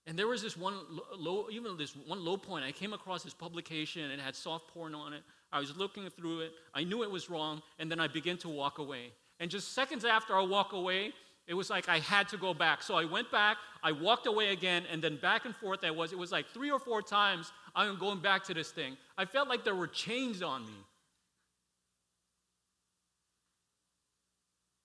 And 0.06 0.18
there 0.18 0.26
was 0.28 0.40
this 0.40 0.56
one 0.56 0.74
low, 1.16 1.46
even 1.50 1.76
this 1.76 1.94
one 1.96 2.24
low 2.24 2.36
point. 2.36 2.64
I 2.64 2.72
came 2.72 2.92
across 2.92 3.24
this 3.24 3.34
publication 3.34 4.02
and 4.02 4.12
it 4.12 4.20
had 4.20 4.36
soft 4.36 4.68
porn 4.68 4.94
on 4.94 5.12
it. 5.12 5.22
I 5.56 5.60
was 5.60 5.74
looking 5.74 6.08
through 6.10 6.40
it. 6.40 6.52
I 6.74 6.84
knew 6.84 7.02
it 7.02 7.10
was 7.10 7.30
wrong, 7.30 7.62
and 7.78 7.90
then 7.90 7.98
I 7.98 8.08
began 8.08 8.36
to 8.38 8.48
walk 8.48 8.78
away. 8.78 9.12
And 9.40 9.50
just 9.50 9.72
seconds 9.72 10.04
after 10.04 10.36
I 10.36 10.42
walk 10.42 10.74
away, 10.74 11.14
it 11.46 11.54
was 11.54 11.70
like 11.70 11.88
I 11.88 11.98
had 12.00 12.28
to 12.28 12.36
go 12.36 12.52
back. 12.52 12.82
So 12.82 12.94
I 12.94 13.06
went 13.06 13.32
back, 13.32 13.56
I 13.82 13.92
walked 13.92 14.26
away 14.26 14.52
again, 14.52 14.84
and 14.92 15.00
then 15.00 15.16
back 15.16 15.46
and 15.46 15.56
forth 15.56 15.82
I 15.82 15.90
was. 15.90 16.12
It 16.12 16.18
was 16.18 16.30
like 16.30 16.46
three 16.48 16.70
or 16.70 16.78
four 16.78 17.00
times 17.00 17.52
I'm 17.74 17.98
going 17.98 18.20
back 18.20 18.44
to 18.44 18.54
this 18.54 18.70
thing. 18.70 18.98
I 19.16 19.24
felt 19.24 19.48
like 19.48 19.64
there 19.64 19.74
were 19.74 19.86
chains 19.86 20.42
on 20.42 20.66
me. 20.66 20.78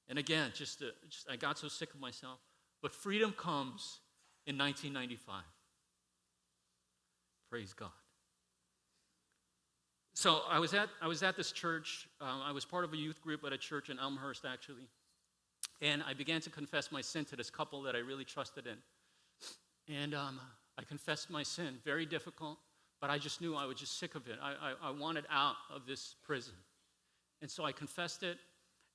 And 0.08 0.18
again, 0.18 0.52
just, 0.54 0.80
to, 0.80 0.92
just 1.10 1.30
I 1.30 1.36
got 1.36 1.58
so 1.58 1.68
sick 1.68 1.94
of 1.94 2.00
myself. 2.00 2.40
But 2.82 2.94
freedom 2.96 3.34
comes 3.34 4.00
in 4.48 4.58
1995. 4.58 5.44
Praise 7.50 7.74
God. 7.74 7.90
So 10.22 10.42
I 10.48 10.60
was 10.60 10.76
at, 10.76 10.88
I 11.02 11.08
was 11.08 11.24
at 11.24 11.36
this 11.36 11.52
church. 11.52 12.08
Um, 12.22 12.44
I 12.46 12.52
was 12.52 12.64
part 12.64 12.84
of 12.84 12.94
a 12.94 12.96
youth 12.96 13.20
group 13.24 13.44
at 13.44 13.54
a 13.54 13.58
church 13.58 13.90
in 13.90 13.98
Elmhurst, 13.98 14.46
actually. 14.46 14.88
And 15.82 16.04
I 16.08 16.14
began 16.14 16.42
to 16.42 16.52
confess 16.52 16.92
my 16.92 17.02
sin 17.02 17.26
to 17.26 17.36
this 17.36 17.50
couple 17.50 17.82
that 17.82 17.96
I 17.96 18.00
really 18.02 18.24
trusted 18.24 18.68
in. 18.68 18.78
And 19.92 20.14
um, 20.14 20.40
I 20.78 20.84
confessed 20.84 21.32
my 21.32 21.42
sin. 21.42 21.80
Very 21.84 22.06
difficult, 22.06 22.60
but 23.00 23.10
I 23.10 23.18
just 23.18 23.42
knew 23.42 23.56
I 23.56 23.66
was 23.66 23.80
just 23.80 23.98
sick 23.98 24.14
of 24.14 24.28
it. 24.28 24.38
I, 24.40 24.52
I, 24.52 24.90
I 24.90 24.92
wanted 24.92 25.26
out 25.28 25.56
of 25.74 25.88
this 25.88 26.14
prison. 26.24 26.54
And 27.42 27.50
so 27.50 27.66
I 27.66 27.72
confessed 27.72 28.22
it. 28.22 28.38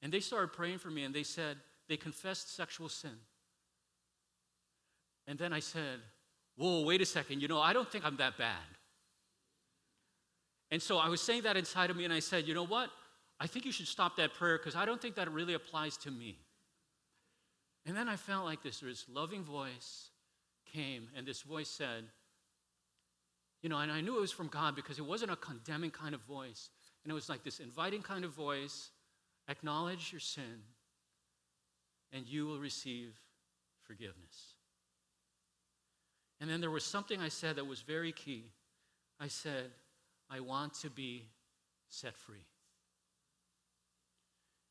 And 0.03 0.13
they 0.13 0.21
started 0.21 0.53
praying 0.53 0.79
for 0.79 0.93
me, 0.93 1.03
and 1.03 1.13
they 1.13 1.25
said, 1.25 1.57
they 1.89 1.97
confessed 1.97 2.55
sexual 2.55 2.89
sin. 2.89 3.19
And 5.27 5.37
then 5.41 5.53
I 5.53 5.59
said, 5.59 5.99
Whoa, 6.55 6.85
wait 6.85 7.01
a 7.01 7.05
second. 7.05 7.43
You 7.43 7.49
know, 7.49 7.61
I 7.61 7.73
don't 7.73 7.91
think 7.91 8.05
I'm 8.05 8.17
that 8.19 8.39
bad. 8.39 8.76
And 10.71 10.83
so 10.83 10.99
I 10.99 11.09
was 11.09 11.21
saying 11.21 11.43
that 11.43 11.57
inside 11.57 11.91
of 11.91 11.97
me, 11.97 12.05
and 12.05 12.13
I 12.13 12.19
said, 12.19 12.47
You 12.47 12.55
know 12.55 12.67
what? 12.67 12.91
I 13.39 13.47
think 13.47 13.65
you 13.65 13.73
should 13.73 13.87
stop 13.87 14.17
that 14.17 14.35
prayer 14.35 14.59
because 14.59 14.75
I 14.75 14.85
don't 14.85 15.01
think 15.01 15.15
that 15.17 15.31
really 15.31 15.55
applies 15.55 15.97
to 15.99 16.11
me. 16.11 16.39
And 17.85 17.97
then 17.97 18.09
I 18.09 18.17
felt 18.17 18.45
like 18.45 18.63
this, 18.63 18.81
this 18.81 19.05
loving 19.09 19.45
voice 19.45 20.11
came, 20.73 21.09
and 21.17 21.27
this 21.27 21.43
voice 21.43 21.69
said, 21.69 22.05
You 23.63 23.69
know, 23.69 23.79
and 23.79 23.93
I 23.93 24.01
knew 24.01 24.17
it 24.17 24.21
was 24.21 24.33
from 24.33 24.49
God 24.49 24.75
because 24.75 24.99
it 24.99 25.07
wasn't 25.07 25.31
a 25.31 25.37
condemning 25.37 25.91
kind 25.91 26.15
of 26.15 26.21
voice. 26.23 26.71
And 27.05 27.11
it 27.11 27.15
was 27.15 27.29
like 27.29 27.45
this 27.45 27.61
inviting 27.61 28.03
kind 28.03 28.25
of 28.25 28.33
voice 28.33 28.91
acknowledge 29.49 30.13
your 30.13 30.21
sin, 30.21 30.63
and 32.13 32.27
you 32.27 32.47
will 32.47 32.59
receive 32.59 33.15
forgiveness. 33.85 34.55
And 36.41 36.51
then 36.51 36.61
there 36.61 36.71
was 36.71 36.85
something 36.85 37.21
I 37.21 37.29
said 37.29 37.57
that 37.57 37.65
was 37.65 37.81
very 37.81 38.13
key. 38.13 38.47
I 39.21 39.29
said, 39.29 39.71
I 40.31 40.41
want 40.41 40.75
to 40.81 40.91
be 40.91 41.29
set 41.89 42.17
free. 42.17 42.45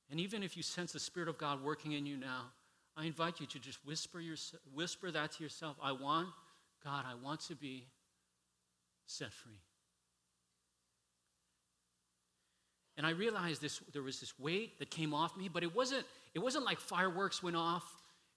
And 0.09 0.19
even 0.19 0.43
if 0.43 0.55
you 0.55 0.63
sense 0.63 0.91
the 0.91 0.99
Spirit 0.99 1.29
of 1.29 1.37
God 1.37 1.63
working 1.63 1.93
in 1.93 2.05
you 2.05 2.17
now, 2.17 2.51
I 2.97 3.05
invite 3.05 3.39
you 3.39 3.47
to 3.47 3.59
just 3.59 3.85
whisper, 3.85 4.19
your, 4.19 4.35
whisper 4.73 5.11
that 5.11 5.33
to 5.33 5.43
yourself. 5.43 5.77
I 5.81 5.91
want, 5.91 6.29
God, 6.83 7.05
I 7.09 7.15
want 7.15 7.41
to 7.47 7.55
be 7.55 7.87
set 9.07 9.33
free. 9.33 9.59
And 12.97 13.05
I 13.05 13.09
realized 13.09 13.61
this, 13.61 13.81
there 13.91 14.03
was 14.03 14.19
this 14.19 14.37
weight 14.39 14.79
that 14.79 14.89
came 14.89 15.13
off 15.13 15.35
me, 15.35 15.49
but 15.49 15.63
it 15.63 15.75
wasn't, 15.75 16.05
it 16.33 16.39
wasn't 16.39 16.63
like 16.63 16.79
fireworks 16.79 17.43
went 17.43 17.57
off. 17.57 17.83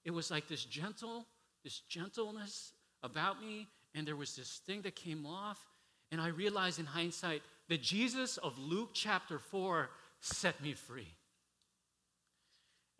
It 0.04 0.10
was 0.10 0.30
like 0.30 0.48
this 0.48 0.64
gentle, 0.64 1.26
this 1.62 1.80
gentleness 1.88 2.72
about 3.02 3.40
me, 3.40 3.68
and 3.94 4.06
there 4.06 4.16
was 4.16 4.34
this 4.34 4.60
thing 4.66 4.82
that 4.82 4.96
came 4.96 5.26
off. 5.26 5.64
And 6.10 6.20
I 6.20 6.28
realized 6.28 6.78
in 6.78 6.86
hindsight 6.86 7.42
that 7.68 7.82
Jesus 7.82 8.38
of 8.38 8.58
Luke 8.58 8.90
chapter 8.94 9.38
4 9.38 9.90
set 10.20 10.60
me 10.62 10.72
free. 10.72 11.08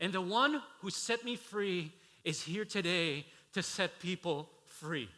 And 0.01 0.13
the 0.13 0.21
one 0.21 0.63
who 0.81 0.91
set 0.91 1.25
me 1.25 1.37
free 1.37 1.93
is 2.25 2.43
here 2.43 2.65
today 2.65 3.27
to 3.55 3.63
set 3.63 3.99
people 3.99 4.49
free. 4.67 5.09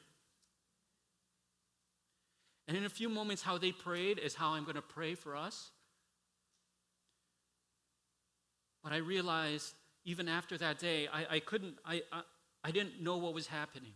And 2.68 2.76
in 2.76 2.84
a 2.84 2.88
few 2.88 3.08
moments, 3.08 3.42
how 3.42 3.58
they 3.58 3.72
prayed 3.72 4.18
is 4.18 4.34
how 4.34 4.50
I'm 4.54 4.62
going 4.62 4.76
to 4.76 4.82
pray 4.82 5.14
for 5.14 5.36
us. 5.36 5.70
But 8.82 8.92
I 8.92 8.98
realized 8.98 9.74
even 10.04 10.28
after 10.28 10.56
that 10.58 10.78
day, 10.78 11.08
I, 11.12 11.26
I 11.36 11.40
couldn't, 11.40 11.74
I, 11.84 12.02
I, 12.12 12.22
I 12.64 12.70
didn't 12.70 13.02
know 13.02 13.16
what 13.16 13.34
was 13.34 13.48
happening. 13.48 13.92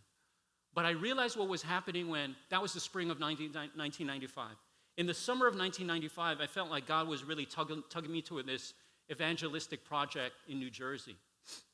But 0.74 0.84
I 0.84 0.90
realized 0.90 1.36
what 1.36 1.48
was 1.48 1.62
happening 1.62 2.08
when 2.08 2.34
that 2.50 2.60
was 2.60 2.72
the 2.72 2.80
spring 2.80 3.10
of 3.10 3.20
19, 3.20 3.52
1995. 3.52 4.50
In 4.96 5.06
the 5.06 5.14
summer 5.14 5.46
of 5.46 5.56
1995, 5.56 6.40
I 6.40 6.46
felt 6.46 6.70
like 6.70 6.86
God 6.86 7.08
was 7.08 7.24
really 7.24 7.46
tugging, 7.46 7.82
tugging 7.90 8.12
me 8.12 8.22
to 8.22 8.42
this 8.42 8.74
evangelistic 9.10 9.84
project 9.84 10.34
in 10.48 10.58
New 10.58 10.70
Jersey. 10.70 11.16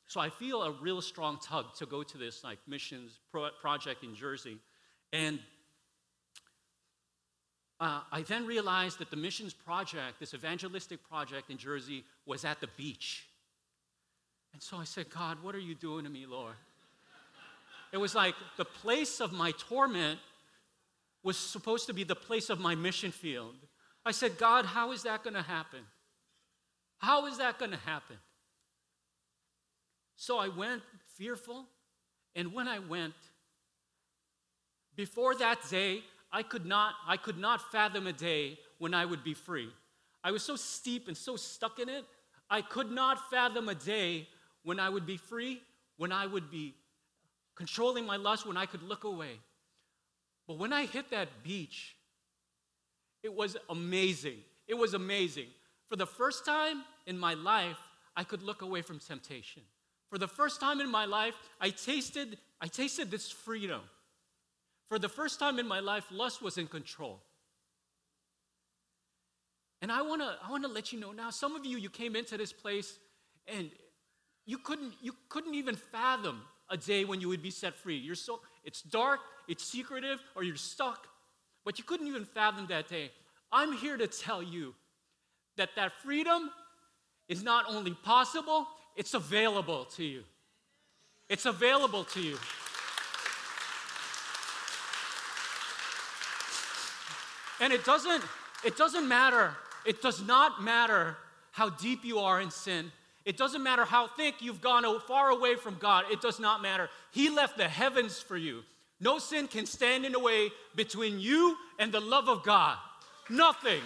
So 0.07 0.19
I 0.19 0.29
feel 0.29 0.61
a 0.63 0.71
real 0.71 1.01
strong 1.01 1.37
tug 1.41 1.73
to 1.75 1.85
go 1.85 2.03
to 2.03 2.17
this 2.17 2.43
like 2.43 2.59
missions 2.67 3.19
pro- 3.31 3.49
project 3.61 4.03
in 4.03 4.13
Jersey. 4.13 4.57
And 5.13 5.39
uh, 7.79 8.01
I 8.11 8.21
then 8.21 8.45
realized 8.45 8.99
that 8.99 9.09
the 9.09 9.15
missions 9.15 9.53
project, 9.53 10.19
this 10.19 10.33
evangelistic 10.33 11.07
project 11.07 11.49
in 11.49 11.57
Jersey, 11.57 12.03
was 12.25 12.45
at 12.45 12.59
the 12.59 12.67
beach. 12.77 13.25
And 14.53 14.61
so 14.61 14.77
I 14.77 14.83
said, 14.83 15.09
God, 15.09 15.41
what 15.41 15.55
are 15.55 15.59
you 15.59 15.75
doing 15.75 16.03
to 16.03 16.09
me, 16.09 16.25
Lord? 16.25 16.55
It 17.91 17.97
was 17.97 18.15
like 18.15 18.35
the 18.57 18.65
place 18.65 19.19
of 19.19 19.33
my 19.33 19.51
torment 19.51 20.19
was 21.23 21.37
supposed 21.37 21.87
to 21.87 21.93
be 21.93 22.03
the 22.03 22.15
place 22.15 22.49
of 22.49 22.59
my 22.59 22.75
mission 22.75 23.11
field. 23.11 23.55
I 24.05 24.11
said, 24.11 24.37
God, 24.37 24.65
how 24.65 24.91
is 24.91 25.03
that 25.03 25.23
going 25.23 25.35
to 25.35 25.41
happen? 25.41 25.81
How 26.97 27.27
is 27.27 27.37
that 27.37 27.59
going 27.59 27.71
to 27.71 27.77
happen? 27.77 28.17
So 30.15 30.37
I 30.37 30.47
went 30.49 30.81
fearful, 31.15 31.65
and 32.35 32.53
when 32.53 32.67
I 32.67 32.79
went, 32.79 33.13
before 34.95 35.35
that 35.35 35.57
day, 35.69 36.01
I 36.31 36.43
could 36.43 36.65
not, 36.65 36.93
I 37.07 37.17
could 37.17 37.37
not 37.37 37.71
fathom 37.71 38.07
a 38.07 38.13
day 38.13 38.59
when 38.77 38.93
I 38.93 39.05
would 39.05 39.23
be 39.23 39.33
free. 39.33 39.69
I 40.23 40.31
was 40.31 40.43
so 40.43 40.55
steep 40.55 41.07
and 41.07 41.17
so 41.17 41.35
stuck 41.35 41.79
in 41.79 41.89
it, 41.89 42.05
I 42.49 42.61
could 42.61 42.91
not 42.91 43.29
fathom 43.29 43.69
a 43.69 43.75
day 43.75 44.27
when 44.63 44.79
I 44.79 44.89
would 44.89 45.05
be 45.05 45.17
free, 45.17 45.61
when 45.97 46.11
I 46.11 46.25
would 46.27 46.51
be 46.51 46.75
controlling 47.55 48.05
my 48.05 48.17
lust, 48.17 48.45
when 48.45 48.57
I 48.57 48.65
could 48.65 48.83
look 48.83 49.03
away. 49.03 49.39
But 50.47 50.57
when 50.57 50.73
I 50.73 50.85
hit 50.85 51.11
that 51.11 51.29
beach, 51.43 51.95
it 53.23 53.33
was 53.33 53.57
amazing. 53.69 54.37
It 54.67 54.73
was 54.73 54.93
amazing. 54.93 55.47
For 55.87 55.95
the 55.95 56.05
first 56.05 56.45
time 56.45 56.83
in 57.05 57.17
my 57.17 57.33
life, 57.33 57.77
I 58.15 58.23
could 58.23 58.41
look 58.41 58.61
away 58.61 58.81
from 58.81 58.99
temptation. 58.99 59.63
For 60.09 60.17
the 60.17 60.27
first 60.27 60.59
time 60.59 60.81
in 60.81 60.89
my 60.89 61.05
life, 61.05 61.35
I 61.59 61.69
tasted, 61.69 62.37
I 62.59 62.67
tasted 62.67 63.09
this 63.09 63.31
freedom. 63.31 63.81
For 64.89 64.99
the 64.99 65.09
first 65.09 65.39
time 65.39 65.59
in 65.59 65.67
my 65.67 65.79
life, 65.79 66.05
lust 66.11 66.41
was 66.41 66.57
in 66.57 66.67
control. 66.67 67.21
And 69.81 69.91
I 69.91 70.01
wanna, 70.01 70.37
I 70.45 70.51
wanna 70.51 70.67
let 70.67 70.91
you 70.91 70.99
know 70.99 71.11
now, 71.11 71.29
some 71.29 71.55
of 71.55 71.65
you, 71.65 71.77
you 71.77 71.89
came 71.89 72.15
into 72.15 72.37
this 72.37 72.51
place 72.53 72.99
and 73.47 73.71
you 74.45 74.57
couldn't, 74.57 74.93
you 75.01 75.15
couldn't 75.29 75.55
even 75.55 75.75
fathom 75.75 76.41
a 76.71 76.77
day 76.77 77.05
when 77.05 77.21
you 77.21 77.27
would 77.27 77.43
be 77.43 77.51
set 77.51 77.75
free. 77.75 77.97
You're 77.97 78.15
so, 78.15 78.39
it's 78.63 78.81
dark, 78.81 79.19
it's 79.47 79.63
secretive, 79.63 80.19
or 80.35 80.43
you're 80.43 80.55
stuck, 80.55 81.07
but 81.63 81.77
you 81.77 81.83
couldn't 81.83 82.07
even 82.07 82.25
fathom 82.25 82.65
that 82.67 82.87
day. 82.87 83.11
I'm 83.51 83.73
here 83.73 83.97
to 83.97 84.07
tell 84.07 84.41
you 84.41 84.73
that 85.57 85.69
that 85.75 85.91
freedom 86.01 86.49
is 87.27 87.43
not 87.43 87.65
only 87.69 87.93
possible, 87.93 88.67
it's 88.95 89.13
available 89.13 89.85
to 89.95 90.03
you. 90.03 90.23
It's 91.29 91.45
available 91.45 92.03
to 92.05 92.21
you. 92.21 92.37
And 97.59 97.71
it 97.71 97.85
doesn't 97.85 98.23
it 98.63 98.77
doesn't 98.77 99.07
matter. 99.07 99.55
It 99.85 100.01
does 100.01 100.23
not 100.25 100.63
matter 100.63 101.17
how 101.51 101.69
deep 101.69 102.05
you 102.05 102.19
are 102.19 102.39
in 102.41 102.51
sin. 102.51 102.91
It 103.31 103.37
doesn't 103.37 103.63
matter 103.63 103.85
how 103.85 104.07
thick 104.07 104.41
you've 104.41 104.59
gone 104.59 104.83
far 105.07 105.29
away 105.29 105.55
from 105.55 105.77
God. 105.79 106.03
It 106.11 106.19
does 106.19 106.37
not 106.37 106.61
matter. 106.61 106.89
He 107.11 107.29
left 107.29 107.55
the 107.55 107.63
heavens 107.63 108.19
for 108.19 108.35
you. 108.35 108.63
No 108.99 109.19
sin 109.19 109.47
can 109.47 109.65
stand 109.65 110.03
in 110.03 110.11
the 110.11 110.19
way 110.19 110.49
between 110.75 111.17
you 111.17 111.55
and 111.79 111.93
the 111.93 112.01
love 112.01 112.27
of 112.27 112.43
God. 112.43 112.77
Nothing. 113.29 113.79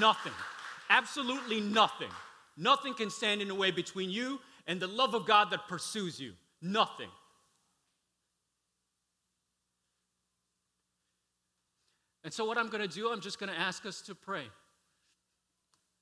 Nothing. 0.00 0.32
Absolutely 0.90 1.60
nothing. 1.60 2.10
Nothing 2.56 2.94
can 2.94 3.08
stand 3.08 3.40
in 3.40 3.46
the 3.46 3.54
way 3.54 3.70
between 3.70 4.10
you 4.10 4.40
and 4.66 4.80
the 4.80 4.88
love 4.88 5.14
of 5.14 5.28
God 5.28 5.52
that 5.52 5.68
pursues 5.68 6.18
you. 6.18 6.32
Nothing. 6.60 7.10
And 12.26 12.34
so, 12.34 12.44
what 12.44 12.58
I'm 12.58 12.68
going 12.70 12.82
to 12.82 12.92
do, 12.92 13.12
I'm 13.12 13.20
just 13.20 13.38
going 13.38 13.52
to 13.52 13.58
ask 13.58 13.86
us 13.86 14.00
to 14.02 14.14
pray. 14.16 14.42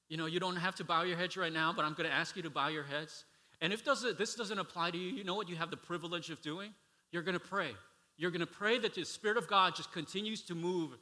You 0.09 0.17
know, 0.17 0.25
you 0.25 0.41
don't 0.41 0.57
have 0.57 0.75
to 0.77 0.85
bow 0.85 1.03
your 1.03 1.19
heads 1.19 1.37
right 1.37 1.53
now, 1.53 1.75
but 1.77 1.85
I'm 1.85 1.93
going 1.93 2.09
to 2.09 2.15
ask 2.15 2.35
you 2.35 2.43
to 2.45 2.51
bow 2.51 2.69
your 2.69 2.83
heads. 2.83 3.27
And 3.61 3.75
if 3.75 3.85
this 3.85 4.35
doesn't 4.35 4.59
apply 4.59 4.93
to 4.93 4.97
you, 4.97 5.11
you 5.11 5.23
know 5.23 5.35
what 5.35 5.51
you 5.51 5.57
have 5.57 5.71
the 5.71 5.77
privilege 5.77 6.31
of 6.31 6.41
doing? 6.41 6.73
You're 7.13 7.25
going 7.25 7.39
to 7.39 7.45
pray. 7.45 7.73
You're 8.17 8.31
going 8.31 8.41
to 8.41 8.47
pray 8.47 8.79
that 8.79 8.95
the 8.95 9.05
Spirit 9.05 9.37
of 9.37 9.49
God 9.49 9.77
just 9.77 9.93
continues 9.93 10.41
to 10.45 10.55
move 10.55 10.93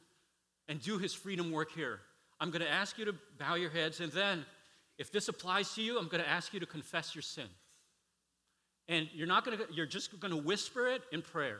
and 0.67 0.81
do 0.81 0.97
His 0.97 1.13
freedom 1.13 1.53
work 1.53 1.71
here. 1.71 2.01
I'm 2.41 2.51
going 2.51 2.61
to 2.61 2.69
ask 2.69 2.97
you 2.97 3.05
to 3.05 3.15
bow 3.39 3.55
your 3.55 3.69
heads, 3.69 4.01
and 4.01 4.11
then, 4.11 4.45
if 4.97 5.09
this 5.09 5.29
applies 5.29 5.73
to 5.75 5.81
you, 5.81 5.99
I'm 5.99 6.09
going 6.09 6.21
to 6.21 6.29
ask 6.29 6.53
you 6.53 6.59
to 6.59 6.65
confess 6.65 7.15
your 7.15 7.21
sin. 7.21 7.47
And 8.89 9.07
you're 9.13 9.27
not 9.27 9.45
going 9.45 9.57
to, 9.57 9.63
you're 9.71 9.85
just 9.85 10.19
going 10.19 10.33
to 10.33 10.41
whisper 10.41 10.89
it 10.89 11.01
in 11.13 11.21
prayer. 11.21 11.59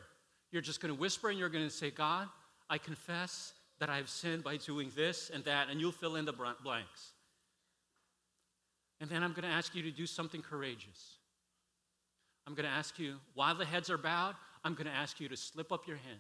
You're 0.52 0.62
just 0.62 0.82
going 0.82 0.94
to 0.94 1.00
whisper 1.00 1.30
and 1.30 1.40
you're 1.40 1.48
going 1.48 1.64
to 1.64 1.74
say, 1.74 1.92
God, 1.92 2.28
I 2.74 2.80
confess 2.80 3.54
that 3.80 3.92
I've 3.92 4.10
sinned 4.10 4.44
by 4.44 4.58
doing 4.58 4.92
this 4.96 5.30
and 5.32 5.44
that, 5.44 5.70
and 5.70 5.80
you'll 5.80 5.92
fill 5.92 6.16
in 6.16 6.26
the 6.26 6.34
blanks. 6.34 7.12
And 9.00 9.08
then 9.12 9.22
I'm 9.22 9.34
going 9.34 9.44
to 9.44 9.56
ask 9.56 9.76
you 9.76 9.84
to 9.84 9.92
do 9.92 10.08
something 10.08 10.42
courageous. 10.42 11.18
I'm 12.48 12.56
going 12.56 12.68
to 12.68 12.76
ask 12.76 12.98
you, 12.98 13.18
while 13.36 13.54
the 13.54 13.64
heads 13.64 13.92
are 13.92 13.98
bowed, 14.00 14.34
I'm 14.64 14.74
going 14.74 14.88
to 14.88 14.92
ask 14.92 15.20
you 15.20 15.30
to 15.30 15.38
slip 15.38 15.72
up 15.72 15.88
your 15.88 15.98
hand. 15.98 16.20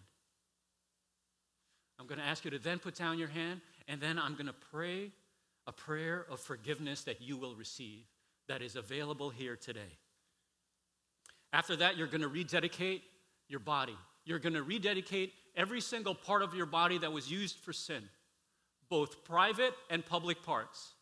I'm 2.00 2.06
going 2.06 2.20
to 2.20 2.26
ask 2.26 2.46
you 2.46 2.52
to 2.52 2.60
then 2.60 2.78
put 2.78 2.94
down 2.94 3.18
your 3.18 3.30
hand 3.30 3.62
and 3.88 4.00
then 4.00 4.20
I'm 4.20 4.34
going 4.34 4.46
to 4.46 4.54
pray 4.54 5.10
a 5.66 5.72
prayer 5.72 6.28
of 6.30 6.39
forgiveness 6.39 7.02
that 7.06 7.20
you 7.20 7.36
will 7.36 7.56
receive 7.56 8.04
that 8.48 8.62
is 8.62 8.76
available 8.76 9.32
here 9.32 9.56
today. 9.56 9.98
After 11.52 11.76
that, 11.78 11.98
you're 11.98 12.06
going 12.06 12.22
to 12.22 12.28
rededicate 12.28 13.02
your 13.48 13.60
body. 13.60 13.98
You're 14.24 14.39
going 14.39 14.54
to 14.54 14.62
rededicate 14.62 15.34
every 15.56 15.82
single 15.82 16.16
part 16.16 16.42
of 16.42 16.54
your 16.54 16.66
body 16.66 16.98
that 16.98 17.12
was 17.12 17.32
used 17.32 17.58
for 17.60 17.74
sin, 17.74 18.04
both 18.89 19.24
private 19.24 19.74
and 19.89 20.06
public 20.06 20.44
parts. 20.44 20.94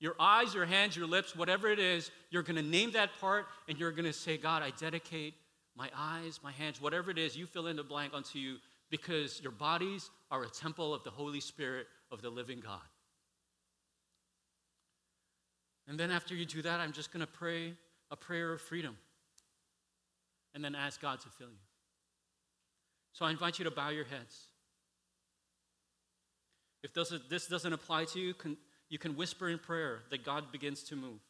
Your 0.00 0.14
eyes, 0.18 0.54
your 0.54 0.66
hands, 0.66 0.96
your 0.96 1.06
lips, 1.06 1.34
whatever 1.36 1.68
it 1.68 1.78
is, 1.78 2.10
you're 2.30 2.42
going 2.42 2.56
to 2.56 2.62
name 2.62 2.92
that 2.92 3.10
part 3.20 3.46
and 3.68 3.78
you're 3.78 3.92
going 3.92 4.04
to 4.04 4.12
say, 4.12 4.36
God, 4.36 4.62
I 4.62 4.70
dedicate 4.70 5.34
my 5.76 5.88
eyes, 5.96 6.40
my 6.42 6.52
hands, 6.52 6.80
whatever 6.80 7.10
it 7.10 7.18
is, 7.18 7.36
you 7.36 7.46
fill 7.46 7.66
in 7.66 7.76
the 7.76 7.82
blank 7.82 8.12
unto 8.14 8.38
you 8.38 8.56
because 8.90 9.40
your 9.42 9.52
bodies 9.52 10.10
are 10.30 10.42
a 10.44 10.48
temple 10.48 10.94
of 10.94 11.02
the 11.04 11.10
Holy 11.10 11.40
Spirit 11.40 11.86
of 12.12 12.22
the 12.22 12.30
living 12.30 12.60
God. 12.60 12.80
And 15.88 15.98
then 15.98 16.10
after 16.10 16.34
you 16.34 16.44
do 16.44 16.62
that, 16.62 16.80
I'm 16.80 16.92
just 16.92 17.12
going 17.12 17.24
to 17.24 17.32
pray 17.32 17.74
a 18.10 18.16
prayer 18.16 18.52
of 18.52 18.60
freedom. 18.60 18.96
and 20.54 20.64
then 20.64 20.76
ask 20.76 21.00
God 21.00 21.20
to 21.20 21.28
fill 21.28 21.48
you. 21.48 21.63
So 23.14 23.24
I 23.24 23.30
invite 23.30 23.58
you 23.58 23.64
to 23.64 23.70
bow 23.70 23.88
your 23.90 24.04
heads. 24.04 24.48
If 26.82 26.92
this 26.92 27.46
doesn't 27.46 27.72
apply 27.72 28.04
to 28.06 28.20
you, 28.20 28.34
you 28.90 28.98
can 28.98 29.16
whisper 29.16 29.48
in 29.48 29.58
prayer 29.58 30.02
that 30.10 30.24
God 30.24 30.52
begins 30.52 30.82
to 30.84 30.96
move. 30.96 31.20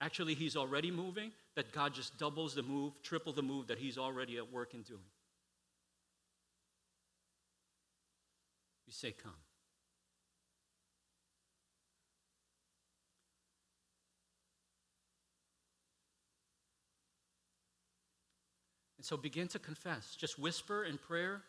Actually, 0.00 0.34
He's 0.34 0.56
already 0.56 0.90
moving, 0.90 1.30
that 1.54 1.72
God 1.72 1.94
just 1.94 2.18
doubles 2.18 2.54
the 2.54 2.62
move, 2.62 2.94
triple 3.02 3.32
the 3.32 3.42
move 3.42 3.68
that 3.68 3.78
He's 3.78 3.96
already 3.96 4.36
at 4.36 4.52
work 4.52 4.74
in 4.74 4.82
doing. 4.82 5.00
You 8.86 8.92
say, 8.92 9.12
Come. 9.12 9.32
So 19.06 19.16
begin 19.16 19.46
to 19.46 19.60
confess. 19.60 20.16
Just 20.16 20.36
whisper 20.36 20.84
in 20.84 20.98
prayer, 20.98 21.42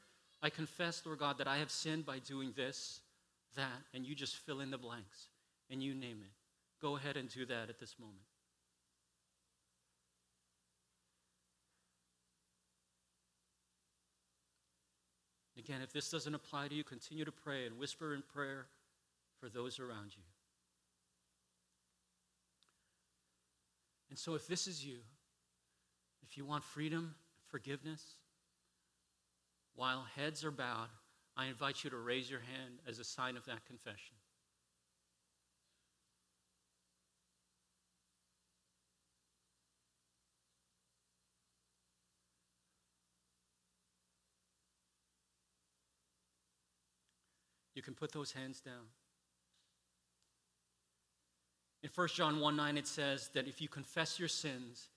I 0.43 0.51
confess, 0.51 1.01
Lord 1.03 1.17
God, 1.17 1.39
that 1.39 1.47
I 1.47 1.57
have 1.57 1.71
sinned 1.71 2.05
by 2.05 2.19
doing 2.19 2.53
this, 2.55 3.01
that, 3.55 3.81
and 3.95 4.05
you 4.05 4.13
just 4.13 4.37
fill 4.37 4.59
in 4.59 4.69
the 4.69 4.77
blanks 4.77 5.29
and 5.71 5.81
you 5.81 5.95
name 5.95 6.19
it. 6.21 6.29
Go 6.79 6.97
ahead 6.97 7.17
and 7.17 7.27
do 7.27 7.47
that 7.47 7.69
at 7.69 7.79
this 7.79 7.95
moment. 7.99 8.21
Again, 15.57 15.81
if 15.81 15.91
this 15.91 16.11
doesn't 16.11 16.35
apply 16.35 16.67
to 16.67 16.75
you, 16.75 16.83
continue 16.83 17.25
to 17.25 17.31
pray 17.31 17.65
and 17.65 17.79
whisper 17.79 18.13
in 18.13 18.21
prayer 18.21 18.67
for 19.39 19.49
those 19.49 19.79
around 19.79 20.11
you. 20.15 20.21
And 24.11 24.19
so, 24.19 24.35
if 24.35 24.45
this 24.47 24.67
is 24.67 24.85
you, 24.85 24.99
if 26.21 26.37
you 26.37 26.45
want 26.45 26.63
freedom, 26.63 27.15
forgiveness, 27.49 28.15
while 29.75 30.05
heads 30.15 30.43
are 30.43 30.51
bowed, 30.51 30.89
I 31.35 31.45
invite 31.45 31.83
you 31.83 31.89
to 31.91 31.97
raise 31.97 32.29
your 32.29 32.39
hand 32.39 32.79
as 32.87 32.99
a 32.99 33.03
sign 33.03 33.37
of 33.37 33.45
that 33.45 33.65
confession. 33.65 34.15
You 47.75 47.83
can 47.83 47.93
put 47.93 48.11
those 48.11 48.31
hands 48.31 48.59
down. 48.59 48.73
In 51.83 51.91
1 51.93 52.07
John 52.15 52.39
1 52.39 52.55
9, 52.55 52.77
it 52.77 52.87
says 52.87 53.29
that 53.35 53.47
if 53.47 53.61
you 53.61 53.67
confess 53.67 54.17
your 54.17 54.27
sins, 54.27 54.89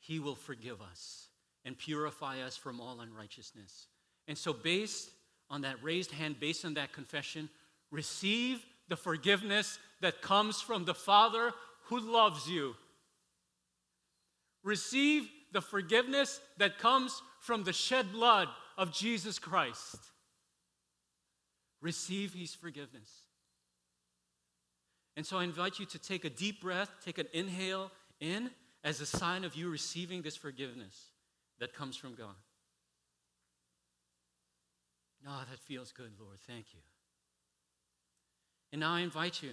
he 0.00 0.18
will 0.18 0.34
forgive 0.34 0.82
us 0.82 1.28
and 1.64 1.78
purify 1.78 2.40
us 2.40 2.56
from 2.56 2.80
all 2.80 3.00
unrighteousness. 3.00 3.86
And 4.28 4.36
so, 4.36 4.52
based 4.52 5.10
on 5.50 5.62
that 5.62 5.82
raised 5.82 6.10
hand, 6.10 6.40
based 6.40 6.64
on 6.64 6.74
that 6.74 6.92
confession, 6.92 7.48
receive 7.90 8.64
the 8.88 8.96
forgiveness 8.96 9.78
that 10.00 10.22
comes 10.22 10.60
from 10.60 10.84
the 10.84 10.94
Father 10.94 11.52
who 11.84 12.00
loves 12.00 12.48
you. 12.48 12.74
Receive 14.62 15.28
the 15.52 15.60
forgiveness 15.60 16.40
that 16.58 16.78
comes 16.78 17.22
from 17.40 17.64
the 17.64 17.72
shed 17.72 18.12
blood 18.12 18.48
of 18.76 18.92
Jesus 18.92 19.38
Christ. 19.38 19.96
Receive 21.80 22.34
His 22.34 22.54
forgiveness. 22.54 23.10
And 25.16 25.24
so 25.24 25.38
I 25.38 25.44
invite 25.44 25.78
you 25.78 25.86
to 25.86 25.98
take 25.98 26.24
a 26.24 26.30
deep 26.30 26.60
breath, 26.60 26.90
take 27.04 27.18
an 27.18 27.28
inhale 27.32 27.92
in 28.20 28.50
as 28.82 29.00
a 29.00 29.06
sign 29.06 29.44
of 29.44 29.54
you 29.54 29.70
receiving 29.70 30.22
this 30.22 30.36
forgiveness 30.36 31.10
that 31.60 31.74
comes 31.74 31.96
from 31.96 32.14
God. 32.14 32.34
Oh, 35.26 35.42
that 35.50 35.58
feels 35.58 35.92
good, 35.92 36.12
Lord. 36.20 36.38
Thank 36.46 36.66
you. 36.74 36.80
And 38.72 38.80
now 38.80 38.92
I 38.94 39.00
invite 39.00 39.42
you, 39.42 39.52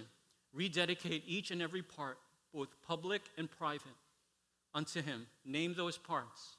rededicate 0.52 1.22
each 1.26 1.50
and 1.50 1.62
every 1.62 1.82
part, 1.82 2.18
both 2.52 2.68
public 2.86 3.22
and 3.38 3.50
private, 3.50 3.96
unto 4.74 5.00
Him. 5.00 5.26
Name 5.44 5.74
those 5.74 5.96
parts. 5.96 6.56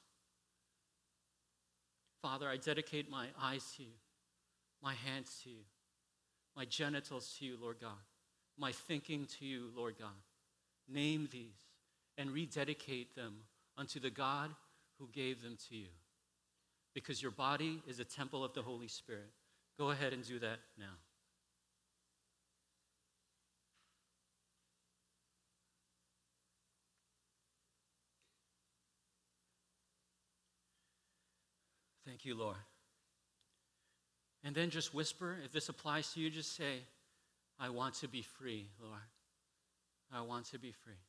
Father, 2.22 2.48
I 2.48 2.56
dedicate 2.56 3.10
my 3.10 3.26
eyes 3.40 3.74
to 3.76 3.82
you, 3.82 3.90
my 4.82 4.94
hands 4.94 5.40
to 5.44 5.50
you, 5.50 5.60
my 6.56 6.64
genitals 6.64 7.36
to 7.38 7.44
you, 7.44 7.58
Lord 7.60 7.76
God, 7.80 7.90
my 8.56 8.72
thinking 8.72 9.26
to 9.38 9.44
you, 9.44 9.70
Lord 9.76 9.96
God. 9.98 10.08
Name 10.88 11.28
these 11.30 11.60
and 12.16 12.30
rededicate 12.30 13.14
them 13.14 13.34
unto 13.76 14.00
the 14.00 14.10
God 14.10 14.50
who 14.98 15.08
gave 15.12 15.42
them 15.42 15.56
to 15.68 15.76
you. 15.76 15.88
Because 16.94 17.20
your 17.20 17.32
body 17.32 17.82
is 17.86 17.98
a 17.98 18.04
temple 18.04 18.44
of 18.44 18.54
the 18.54 18.62
Holy 18.62 18.88
Spirit. 18.88 19.30
Go 19.78 19.90
ahead 19.90 20.12
and 20.12 20.26
do 20.26 20.38
that 20.38 20.58
now. 20.78 20.94
Thank 32.06 32.24
you, 32.24 32.36
Lord. 32.36 32.56
And 34.44 34.54
then 34.54 34.70
just 34.70 34.94
whisper, 34.94 35.38
if 35.44 35.52
this 35.52 35.68
applies 35.68 36.12
to 36.12 36.20
you, 36.20 36.30
just 36.30 36.54
say, 36.54 36.82
I 37.58 37.70
want 37.70 37.94
to 37.96 38.08
be 38.08 38.22
free, 38.22 38.68
Lord. 38.80 39.00
I 40.12 40.20
want 40.20 40.46
to 40.52 40.58
be 40.58 40.70
free. 40.70 41.00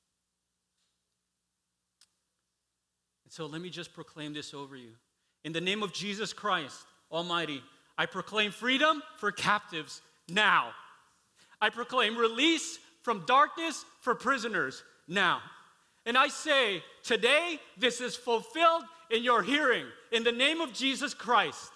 And 3.24 3.25
so 3.36 3.48
let 3.48 3.62
me 3.62 3.69
just 3.69 3.93
proclaim 3.93 4.34
this 4.34 4.54
over 4.54 4.78
you. 4.78 4.91
In 5.43 5.52
the 5.52 5.60
name 5.60 5.84
of 5.84 5.91
Jesus 5.91 6.32
Christ 6.32 6.86
Almighty, 7.12 7.62
I 7.98 8.06
proclaim 8.06 8.50
freedom 8.50 9.04
for 9.17 9.30
captives 9.30 10.02
now. 10.30 10.69
I 11.60 11.69
proclaim 11.69 12.17
release 12.17 12.80
from 13.04 13.26
darkness 13.28 13.84
for 14.00 14.15
prisoners 14.15 14.86
now. 15.10 15.41
And 16.06 16.17
I 16.17 16.30
say, 16.30 16.82
today, 17.04 17.60
this 17.78 18.00
is 18.00 18.15
fulfilled 18.15 18.84
in 19.12 19.21
your 19.21 19.43
hearing 19.43 19.86
in 20.13 20.24
the 20.24 20.32
name 20.32 20.62
of 20.62 20.71
Jesus 20.71 21.13
Christ. 21.13 21.71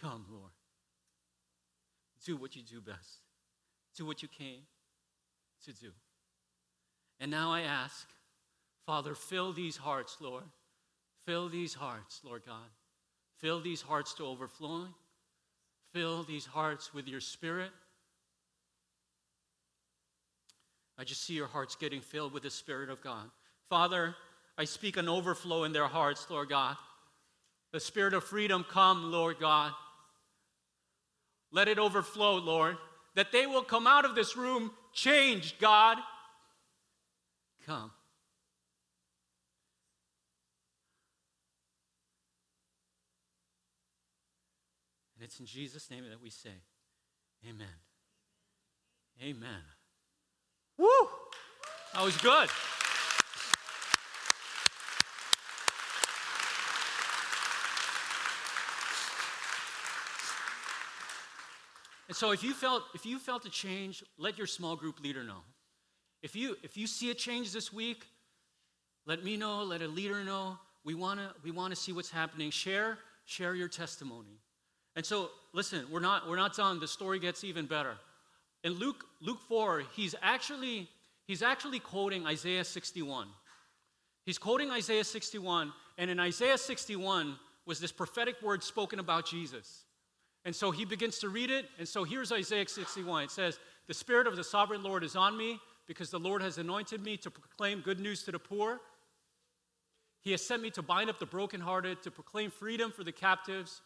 Come, 0.00 0.24
Lord. 0.30 0.52
Do 2.24 2.38
what 2.38 2.56
you 2.56 2.62
do 2.62 2.80
best. 2.80 3.18
Do 3.94 4.06
what 4.06 4.22
you 4.22 4.28
came 4.28 4.62
to 5.66 5.72
do. 5.74 5.90
And 7.20 7.30
now 7.30 7.52
I 7.52 7.60
ask, 7.60 8.08
Father, 8.86 9.14
fill 9.14 9.52
these 9.52 9.76
hearts, 9.76 10.16
Lord. 10.20 10.44
Fill 11.24 11.48
these 11.48 11.74
hearts, 11.74 12.20
Lord 12.24 12.42
God. 12.44 12.68
Fill 13.38 13.60
these 13.60 13.82
hearts 13.82 14.14
to 14.14 14.24
overflowing. 14.24 14.92
Fill 15.92 16.22
these 16.24 16.46
hearts 16.46 16.92
with 16.92 17.06
your 17.06 17.20
spirit. 17.20 17.70
I 20.98 21.04
just 21.04 21.24
see 21.24 21.34
your 21.34 21.46
hearts 21.46 21.74
getting 21.76 22.00
filled 22.00 22.32
with 22.32 22.42
the 22.42 22.50
Spirit 22.50 22.90
of 22.90 23.02
God. 23.02 23.30
Father, 23.68 24.14
I 24.58 24.64
speak 24.64 24.96
an 24.96 25.08
overflow 25.08 25.64
in 25.64 25.72
their 25.72 25.88
hearts, 25.88 26.26
Lord 26.28 26.50
God. 26.50 26.76
The 27.72 27.80
Spirit 27.80 28.14
of 28.14 28.24
freedom 28.24 28.64
come, 28.68 29.10
Lord 29.10 29.38
God. 29.40 29.72
Let 31.50 31.68
it 31.68 31.78
overflow, 31.78 32.36
Lord, 32.36 32.76
that 33.14 33.32
they 33.32 33.46
will 33.46 33.62
come 33.62 33.86
out 33.86 34.04
of 34.04 34.14
this 34.14 34.36
room 34.36 34.70
changed, 34.92 35.58
God. 35.58 35.98
Come. 37.66 37.90
It's 45.32 45.40
in 45.40 45.46
Jesus' 45.46 45.90
name 45.90 46.04
that 46.10 46.20
we 46.20 46.28
say, 46.28 46.50
Amen. 47.48 47.66
Amen. 49.22 49.62
Woo! 50.76 50.86
That 51.94 52.04
was 52.04 52.16
good. 52.18 52.50
And 62.08 62.16
so 62.16 62.32
if 62.32 62.44
you 62.44 62.52
felt 62.52 62.82
if 62.94 63.06
you 63.06 63.18
felt 63.18 63.46
a 63.46 63.50
change, 63.50 64.04
let 64.18 64.36
your 64.36 64.46
small 64.46 64.76
group 64.76 65.00
leader 65.00 65.24
know. 65.24 65.40
If 66.22 66.36
you, 66.36 66.56
if 66.62 66.76
you 66.76 66.86
see 66.86 67.10
a 67.10 67.14
change 67.14 67.52
this 67.52 67.72
week, 67.72 68.04
let 69.06 69.24
me 69.24 69.38
know, 69.38 69.62
let 69.62 69.80
a 69.80 69.88
leader 69.88 70.22
know. 70.24 70.58
We 70.84 70.94
want 70.94 71.20
to 71.20 71.32
we 71.42 71.52
wanna 71.52 71.76
see 71.76 71.92
what's 71.92 72.10
happening. 72.10 72.50
Share, 72.50 72.98
share 73.24 73.54
your 73.54 73.68
testimony. 73.68 74.42
And 74.94 75.04
so, 75.04 75.30
listen, 75.52 75.86
we're 75.90 76.00
not, 76.00 76.28
we're 76.28 76.36
not 76.36 76.54
done. 76.54 76.80
The 76.80 76.88
story 76.88 77.18
gets 77.18 77.44
even 77.44 77.66
better. 77.66 77.96
In 78.64 78.72
Luke, 78.74 79.04
Luke 79.20 79.40
4, 79.48 79.84
he's 79.96 80.14
actually, 80.22 80.88
he's 81.26 81.42
actually 81.42 81.80
quoting 81.80 82.26
Isaiah 82.26 82.64
61. 82.64 83.28
He's 84.24 84.38
quoting 84.38 84.70
Isaiah 84.70 85.04
61, 85.04 85.72
and 85.98 86.10
in 86.10 86.20
Isaiah 86.20 86.58
61 86.58 87.36
was 87.66 87.80
this 87.80 87.92
prophetic 87.92 88.40
word 88.42 88.62
spoken 88.62 88.98
about 88.98 89.26
Jesus. 89.26 89.84
And 90.44 90.54
so 90.54 90.70
he 90.70 90.84
begins 90.84 91.18
to 91.20 91.28
read 91.28 91.50
it, 91.50 91.66
and 91.78 91.88
so 91.88 92.04
here's 92.04 92.32
Isaiah 92.32 92.68
61. 92.68 93.24
It 93.24 93.30
says, 93.30 93.58
The 93.88 93.94
Spirit 93.94 94.26
of 94.26 94.36
the 94.36 94.44
sovereign 94.44 94.82
Lord 94.82 95.04
is 95.04 95.16
on 95.16 95.36
me 95.36 95.60
because 95.86 96.10
the 96.10 96.18
Lord 96.18 96.42
has 96.42 96.58
anointed 96.58 97.02
me 97.02 97.16
to 97.18 97.30
proclaim 97.30 97.80
good 97.80 98.00
news 98.00 98.22
to 98.24 98.32
the 98.32 98.38
poor. 98.38 98.80
He 100.20 100.30
has 100.32 100.44
sent 100.44 100.62
me 100.62 100.70
to 100.70 100.82
bind 100.82 101.10
up 101.10 101.18
the 101.18 101.26
brokenhearted, 101.26 102.02
to 102.02 102.10
proclaim 102.10 102.50
freedom 102.50 102.92
for 102.92 103.02
the 103.02 103.12
captives, 103.12 103.82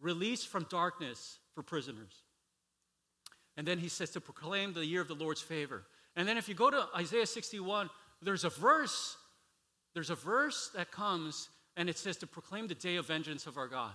release 0.00 0.44
from 0.44 0.66
darkness 0.70 1.38
for 1.54 1.62
prisoners. 1.62 2.22
And 3.56 3.66
then 3.66 3.78
he 3.78 3.88
says 3.88 4.10
to 4.10 4.20
proclaim 4.20 4.72
the 4.72 4.86
year 4.86 5.00
of 5.00 5.08
the 5.08 5.14
Lord's 5.14 5.42
favor. 5.42 5.84
And 6.16 6.26
then 6.26 6.38
if 6.38 6.48
you 6.48 6.54
go 6.54 6.70
to 6.70 6.88
Isaiah 6.96 7.26
61, 7.26 7.90
there's 8.22 8.44
a 8.44 8.48
verse, 8.48 9.16
there's 9.94 10.10
a 10.10 10.14
verse 10.14 10.70
that 10.74 10.90
comes 10.90 11.48
and 11.76 11.88
it 11.88 11.98
says 11.98 12.16
to 12.18 12.26
proclaim 12.26 12.66
the 12.66 12.74
day 12.74 12.96
of 12.96 13.06
vengeance 13.06 13.46
of 13.46 13.56
our 13.56 13.68
God. 13.68 13.92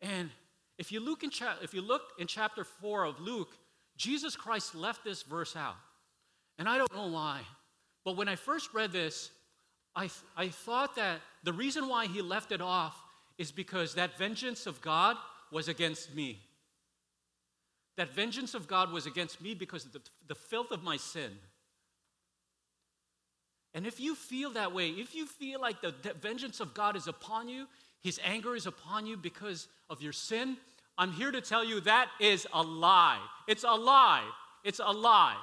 And 0.00 0.30
if 0.78 0.92
you 0.92 1.00
look 1.00 1.22
in, 1.22 1.30
cha- 1.30 1.58
if 1.62 1.74
you 1.74 1.82
look 1.82 2.02
in 2.18 2.26
chapter 2.26 2.64
4 2.64 3.04
of 3.04 3.20
Luke, 3.20 3.56
Jesus 3.96 4.36
Christ 4.36 4.74
left 4.74 5.04
this 5.04 5.22
verse 5.22 5.56
out. 5.56 5.76
And 6.58 6.68
I 6.68 6.78
don't 6.78 6.94
know 6.94 7.08
why. 7.08 7.40
But 8.04 8.16
when 8.16 8.28
I 8.28 8.36
first 8.36 8.72
read 8.72 8.92
this, 8.92 9.30
I, 9.94 10.02
th- 10.02 10.12
I 10.36 10.48
thought 10.48 10.96
that 10.96 11.20
the 11.42 11.52
reason 11.52 11.88
why 11.88 12.06
he 12.06 12.22
left 12.22 12.52
it 12.52 12.60
off 12.60 12.96
is 13.40 13.50
because 13.50 13.94
that 13.94 14.18
vengeance 14.18 14.66
of 14.66 14.82
God 14.82 15.16
was 15.50 15.66
against 15.66 16.14
me. 16.14 16.38
That 17.96 18.14
vengeance 18.14 18.52
of 18.52 18.68
God 18.68 18.92
was 18.92 19.06
against 19.06 19.40
me 19.40 19.54
because 19.54 19.86
of 19.86 19.94
the, 19.94 20.02
the 20.28 20.34
filth 20.34 20.70
of 20.70 20.82
my 20.82 20.98
sin. 20.98 21.30
And 23.72 23.86
if 23.86 23.98
you 23.98 24.14
feel 24.14 24.50
that 24.50 24.74
way, 24.74 24.90
if 24.90 25.14
you 25.14 25.24
feel 25.24 25.58
like 25.58 25.80
the, 25.80 25.94
the 26.02 26.12
vengeance 26.12 26.60
of 26.60 26.74
God 26.74 26.96
is 26.96 27.06
upon 27.06 27.48
you, 27.48 27.66
his 28.02 28.20
anger 28.22 28.54
is 28.54 28.66
upon 28.66 29.06
you 29.06 29.16
because 29.16 29.68
of 29.88 30.02
your 30.02 30.12
sin, 30.12 30.58
I'm 30.98 31.12
here 31.12 31.30
to 31.30 31.40
tell 31.40 31.64
you 31.64 31.80
that 31.80 32.10
is 32.20 32.46
a 32.52 32.62
lie. 32.62 33.20
It's 33.48 33.64
a 33.64 33.74
lie. 33.74 34.28
It's 34.64 34.80
a 34.84 34.92
lie. 34.92 35.38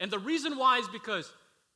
And 0.00 0.10
the 0.10 0.18
reason 0.18 0.58
why 0.58 0.78
is 0.78 0.88
because 0.88 1.32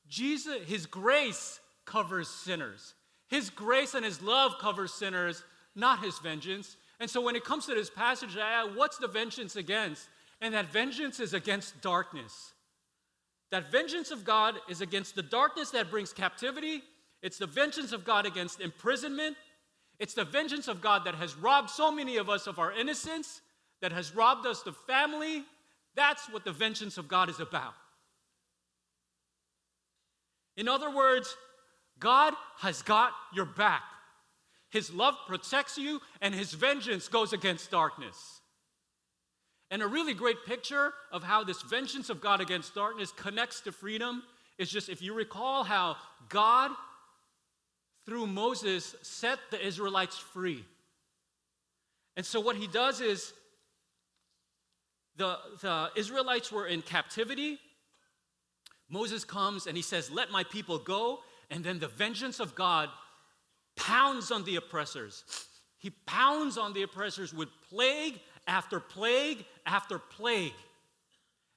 Jesus, 0.09 0.65
his 0.67 0.85
grace 0.85 1.61
covers 1.85 2.27
sinners. 2.27 2.95
His 3.29 3.51
grace 3.51 3.95
and 3.95 4.05
his 4.05 4.23
love 4.23 4.55
covers 4.61 4.93
sinners, 4.93 5.43
not 5.75 6.05
his 6.05 6.19
vengeance. 6.19 6.77
And 7.01 7.11
so 7.11 7.21
when 7.21 7.37
it 7.37 7.45
comes 7.45 7.67
to 7.67 7.75
this 7.75 7.91
passage, 7.91 8.37
what's 8.75 8.99
the 8.99 9.09
vengeance 9.09 9.57
against? 9.57 10.09
And 10.41 10.55
that 10.55 10.73
vengeance 10.73 11.21
is 11.21 11.35
against 11.35 11.81
darkness. 11.81 12.53
That 13.51 13.71
vengeance 13.71 14.11
of 14.11 14.25
God 14.25 14.55
is 14.69 14.81
against 14.81 15.15
the 15.15 15.23
darkness 15.23 15.71
that 15.71 15.91
brings 15.91 16.13
captivity. 16.13 16.83
It's 17.23 17.39
the 17.39 17.47
vengeance 17.47 17.93
of 17.93 18.05
God 18.05 18.27
against 18.27 18.61
imprisonment. 18.61 19.37
It's 19.99 20.15
the 20.15 20.25
vengeance 20.25 20.69
of 20.69 20.81
God 20.81 21.05
that 21.05 21.15
has 21.15 21.37
robbed 21.37 21.71
so 21.71 21.91
many 21.91 22.19
of 22.19 22.29
us 22.29 22.47
of 22.47 22.59
our 22.59 22.73
innocence, 22.73 23.41
that 23.81 23.93
has 23.93 24.15
robbed 24.15 24.47
us 24.47 24.67
of 24.67 24.77
family. 24.87 25.45
That's 25.95 26.31
what 26.31 26.45
the 26.45 26.53
vengeance 26.53 26.99
of 26.99 27.09
God 27.09 27.31
is 27.31 27.41
about. 27.41 27.75
In 30.57 30.69
other 30.69 30.95
words, 30.95 31.35
God 31.99 32.35
has 32.59 32.83
got 32.83 33.13
your 33.35 33.47
back. 33.47 33.83
His 34.71 34.93
love 34.93 35.15
protects 35.27 35.79
you, 35.79 36.01
and 36.21 36.35
His 36.35 36.53
vengeance 36.53 37.09
goes 37.09 37.33
against 37.33 37.71
darkness. 37.71 38.41
And 39.71 39.83
a 39.83 39.87
really 39.87 40.15
great 40.15 40.45
picture 40.47 40.93
of 41.11 41.23
how 41.23 41.43
this 41.43 41.63
vengeance 41.63 42.11
of 42.11 42.21
God 42.21 42.41
against 42.41 42.75
darkness 42.75 43.13
connects 43.13 43.61
to 43.63 43.73
freedom 43.73 44.23
is 44.59 44.71
just 44.71 44.89
if 44.89 45.03
you 45.03 45.13
recall 45.13 45.65
how 45.65 45.97
God, 46.29 46.71
through 48.05 48.27
Moses, 48.27 48.95
set 49.03 49.39
the 49.51 49.65
Israelites 49.65 50.19
free. 50.19 50.65
And 52.17 52.25
so 52.25 52.41
what 52.41 52.57
he 52.57 52.67
does 52.67 53.01
is 53.01 53.33
the, 55.17 55.39
the 55.61 55.91
Israelites 55.97 56.53
were 56.53 56.67
in 56.67 56.83
captivity. 56.83 57.59
Moses 58.89 59.25
comes 59.25 59.67
and 59.67 59.77
he 59.77 59.83
says, 59.83 60.11
Let 60.11 60.31
my 60.31 60.45
people 60.45 60.79
go. 60.79 61.21
And 61.51 61.65
then 61.65 61.79
the 61.79 61.89
vengeance 61.89 62.41
of 62.41 62.55
God 62.55 62.89
pounds 63.77 64.31
on 64.31 64.45
the 64.45 64.57
oppressors. 64.57 65.25
He 65.79 65.91
pounds 65.91 66.59
on 66.59 66.73
the 66.73 66.83
oppressors 66.83 67.33
with 67.33 67.49
plague 67.69 68.19
after 68.47 68.81
plague 68.81 69.45
after 69.67 69.99
plague. 69.99 70.55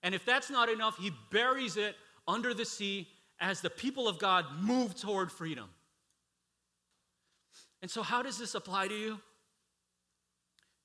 And 0.03 0.13
if 0.13 0.25
that's 0.25 0.49
not 0.49 0.69
enough, 0.69 0.97
he 0.97 1.11
buries 1.31 1.77
it 1.77 1.95
under 2.27 2.53
the 2.53 2.65
sea 2.65 3.07
as 3.39 3.61
the 3.61 3.69
people 3.69 4.07
of 4.07 4.19
God 4.19 4.45
move 4.61 4.95
toward 4.95 5.31
freedom. 5.31 5.69
And 7.81 7.89
so, 7.89 8.03
how 8.03 8.21
does 8.21 8.37
this 8.37 8.55
apply 8.55 8.89
to 8.89 8.93
you? 8.93 9.19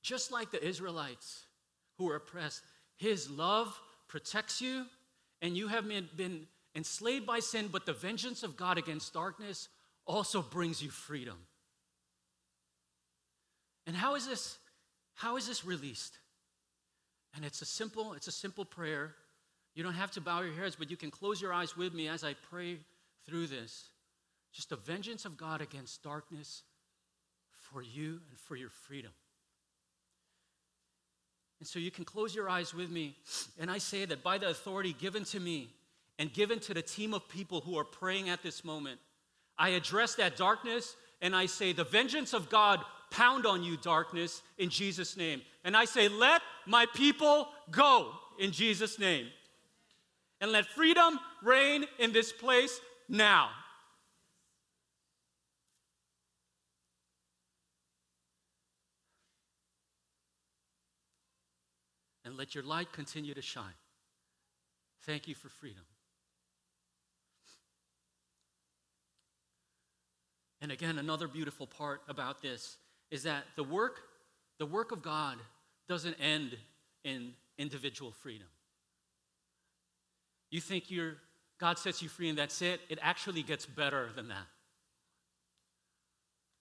Just 0.03 0.31
like 0.31 0.51
the 0.51 0.65
Israelites 0.65 1.45
who 1.99 2.05
were 2.05 2.17
oppressed, 2.17 2.63
his 2.97 3.31
love 3.31 3.79
protects 4.09 4.61
you, 4.61 4.87
and 5.43 5.57
you 5.57 5.69
have 5.69 5.89
been 6.17 6.47
enslaved 6.75 7.27
by 7.27 7.41
sin, 7.41 7.69
but 7.71 7.87
the 7.87 7.93
vengeance 7.93 8.43
of 8.43 8.57
God 8.57 8.79
against 8.79 9.13
darkness 9.13 9.69
also 10.07 10.43
brings 10.43 10.83
you 10.83 10.91
freedom. 10.91 11.39
And 13.87 13.97
how 13.97 14.15
is 14.15 14.27
this 14.27 14.59
how 15.15 15.37
is 15.37 15.47
this 15.47 15.65
released? 15.65 16.19
And 17.37 17.45
it's 17.45 17.63
a 17.63 17.67
simple, 17.67 18.15
it's 18.15 18.29
a 18.29 18.33
simple 18.33 18.65
prayer. 18.65 19.15
You 19.75 19.83
don't 19.83 19.95
have 19.95 20.11
to 20.13 20.21
bow 20.21 20.43
your 20.43 20.55
heads, 20.55 20.77
but 20.77 20.91
you 20.91 20.97
can 20.97 21.11
close 21.11 21.41
your 21.41 21.53
eyes 21.53 21.77
with 21.77 21.95
me 21.95 22.09
as 22.09 22.23
I 22.25 22.35
pray 22.51 22.79
through 23.27 23.49
this. 23.49 23.89
Just 24.53 24.71
the 24.71 24.77
vengeance 24.77 25.25
of 25.25 25.37
God 25.37 25.61
against 25.61 26.03
darkness 26.03 26.63
for 27.73 27.83
you 27.83 28.21
and 28.31 28.39
for 28.39 28.57
your 28.57 28.71
freedom. 28.71 29.11
And 31.59 31.69
so 31.69 31.79
you 31.79 31.91
can 31.91 32.05
close 32.05 32.35
your 32.35 32.49
eyes 32.49 32.75
with 32.75 32.91
me, 32.91 33.17
and 33.59 33.71
I 33.71 33.79
say 33.79 34.05
that 34.05 34.23
by 34.23 34.39
the 34.39 34.49
authority 34.49 34.93
given 34.93 35.25
to 35.27 35.41
me 35.41 35.71
and 36.19 36.33
given 36.33 36.61
to 36.61 36.75
the 36.75 36.83
team 36.83 37.13
of 37.13 37.29
people 37.29 37.61
who 37.61 37.77
are 37.77 37.85
praying 37.85 38.29
at 38.29 38.43
this 38.43 38.65
moment, 38.65 39.01
I 39.59 39.71
address 39.71 40.15
that 40.17 40.37
darkness 40.37 40.97
and 41.21 41.35
I 41.35 41.47
say, 41.47 41.73
The 41.73 41.85
vengeance 41.85 42.33
of 42.33 42.49
God 42.49 42.81
pound 43.11 43.47
on 43.47 43.63
you, 43.63 43.77
darkness, 43.77 44.43
in 44.59 44.71
Jesus' 44.71 45.17
name. 45.17 45.43
And 45.65 45.77
I 45.77 45.85
say, 45.85 46.09
Let 46.09 46.43
my 46.67 46.87
people 46.95 47.49
go 47.71 48.13
in 48.39 48.53
Jesus' 48.53 48.99
name. 48.99 49.27
And 50.41 50.53
let 50.53 50.67
freedom 50.67 51.19
reign 51.43 51.87
in 51.99 52.13
this 52.13 52.33
place 52.33 52.81
now. 53.09 53.49
And 62.25 62.37
let 62.37 62.55
your 62.55 62.65
light 62.65 62.93
continue 62.93 63.35
to 63.35 63.43
shine. 63.43 63.65
Thank 65.03 65.29
you 65.29 65.35
for 65.35 65.49
freedom. 65.49 65.85
And 70.65 70.73
again, 70.73 70.97
another 70.97 71.29
beautiful 71.29 71.67
part 71.67 72.01
about 72.09 72.41
this 72.41 72.79
is 73.11 73.25
that 73.25 73.45
the 73.55 73.63
work, 73.63 74.01
the 74.57 74.65
work 74.65 74.93
of 74.93 75.03
God 75.03 75.37
doesn't 75.91 76.15
end 76.15 76.57
in 77.05 77.35
individual 77.59 78.13
freedom. 78.13 78.47
You 80.51 80.63
think 80.63 80.91
you're, 80.91 81.17
God 81.61 81.79
sets 81.79 82.01
you 82.01 82.09
free 82.09 82.31
and 82.31 82.39
that's 82.39 82.63
it? 82.63 82.81
It 82.89 82.99
actually 83.03 83.43
gets 83.43 83.67
better 83.67 84.09
than 84.17 84.29
that. 84.29 84.47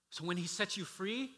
So 0.10 0.26
when 0.26 0.36
He 0.36 0.48
sets 0.48 0.76
you 0.76 0.84
free, 0.84 1.30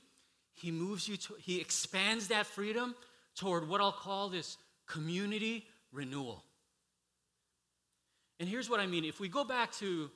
He 0.56 0.72
moves 0.72 1.08
you 1.08 1.18
to, 1.18 1.36
He 1.40 1.62
expands 1.62 2.30
that 2.30 2.48
freedom 2.48 2.96
toward 3.36 3.70
what 3.70 3.80
I'll 3.80 3.92
call 3.92 4.30
this 4.30 4.58
community 4.88 5.68
renewal. 5.92 6.44
And 8.40 8.50
here's 8.50 8.72
what 8.72 8.80
I 8.80 8.88
mean. 8.88 9.06
If 9.06 9.20
we 9.20 9.30
go 9.30 9.44
back 9.44 9.72
to 9.74 10.10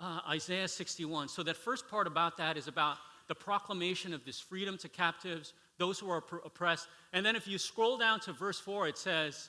uh, 0.00 0.20
Isaiah 0.28 0.68
61, 0.68 1.28
so 1.28 1.42
that 1.42 1.56
first 1.56 1.88
part 1.88 2.06
about 2.06 2.36
that 2.36 2.56
is 2.56 2.68
about 2.68 2.98
the 3.28 3.34
proclamation 3.34 4.12
of 4.12 4.24
this 4.24 4.38
freedom 4.38 4.76
to 4.78 4.88
captives, 4.88 5.52
those 5.78 5.98
who 5.98 6.10
are 6.10 6.22
oppressed. 6.44 6.88
And 7.12 7.24
then 7.24 7.36
if 7.36 7.48
you 7.48 7.58
scroll 7.58 7.98
down 7.98 8.20
to 8.20 8.32
verse 8.32 8.60
4, 8.60 8.88
it 8.88 8.98
says, 8.98 9.48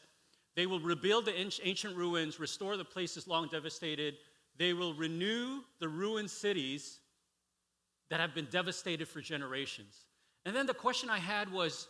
They 0.56 0.66
will 0.66 0.80
rebuild 0.80 1.26
the 1.26 1.38
ancient 1.64 1.96
ruins, 1.96 2.40
restore 2.40 2.78
the 2.78 2.86
places 2.86 3.28
long 3.28 3.50
devastated. 3.52 4.16
They 4.58 4.74
will 4.74 4.94
renew 4.94 5.62
the 5.80 5.90
ruined 5.90 6.32
cities 6.32 7.00
that 8.10 8.20
have 8.20 8.34
been 8.34 8.48
devastated 8.50 9.08
for 9.08 9.22
generations. 9.22 10.06
And 10.46 10.56
then 10.56 10.66
the 10.66 10.74
question 10.74 11.10
I 11.10 11.20
had 11.20 11.52
was, 11.52 11.88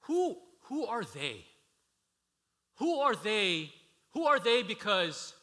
who, 0.00 0.36
who 0.64 0.86
are 0.86 1.04
they? 1.04 1.44
Who 2.76 3.00
are 3.00 3.16
they? 3.16 3.72
Who 4.12 4.26
are 4.26 4.38
they? 4.38 4.62
Because 4.62 5.34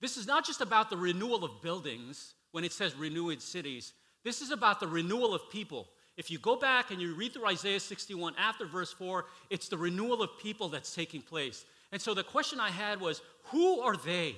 this 0.00 0.16
is 0.16 0.26
not 0.26 0.44
just 0.44 0.60
about 0.60 0.90
the 0.90 0.96
renewal 0.96 1.44
of 1.44 1.62
buildings 1.62 2.34
when 2.52 2.64
it 2.64 2.72
says 2.72 2.94
renewed 2.94 3.40
cities. 3.40 3.92
This 4.24 4.42
is 4.42 4.50
about 4.50 4.80
the 4.80 4.86
renewal 4.86 5.34
of 5.34 5.50
people. 5.50 5.88
If 6.16 6.30
you 6.30 6.38
go 6.38 6.56
back 6.56 6.90
and 6.90 7.00
you 7.00 7.14
read 7.14 7.32
through 7.34 7.46
Isaiah 7.46 7.80
61 7.80 8.34
after 8.38 8.66
verse 8.66 8.92
4, 8.92 9.26
it's 9.50 9.68
the 9.68 9.76
renewal 9.76 10.22
of 10.22 10.30
people 10.38 10.68
that's 10.68 10.94
taking 10.94 11.22
place. 11.22 11.64
And 11.92 12.00
so 12.00 12.14
the 12.14 12.24
question 12.24 12.58
I 12.58 12.70
had 12.70 13.00
was 13.00 13.20
who 13.44 13.80
are 13.80 13.96
they? 13.96 14.34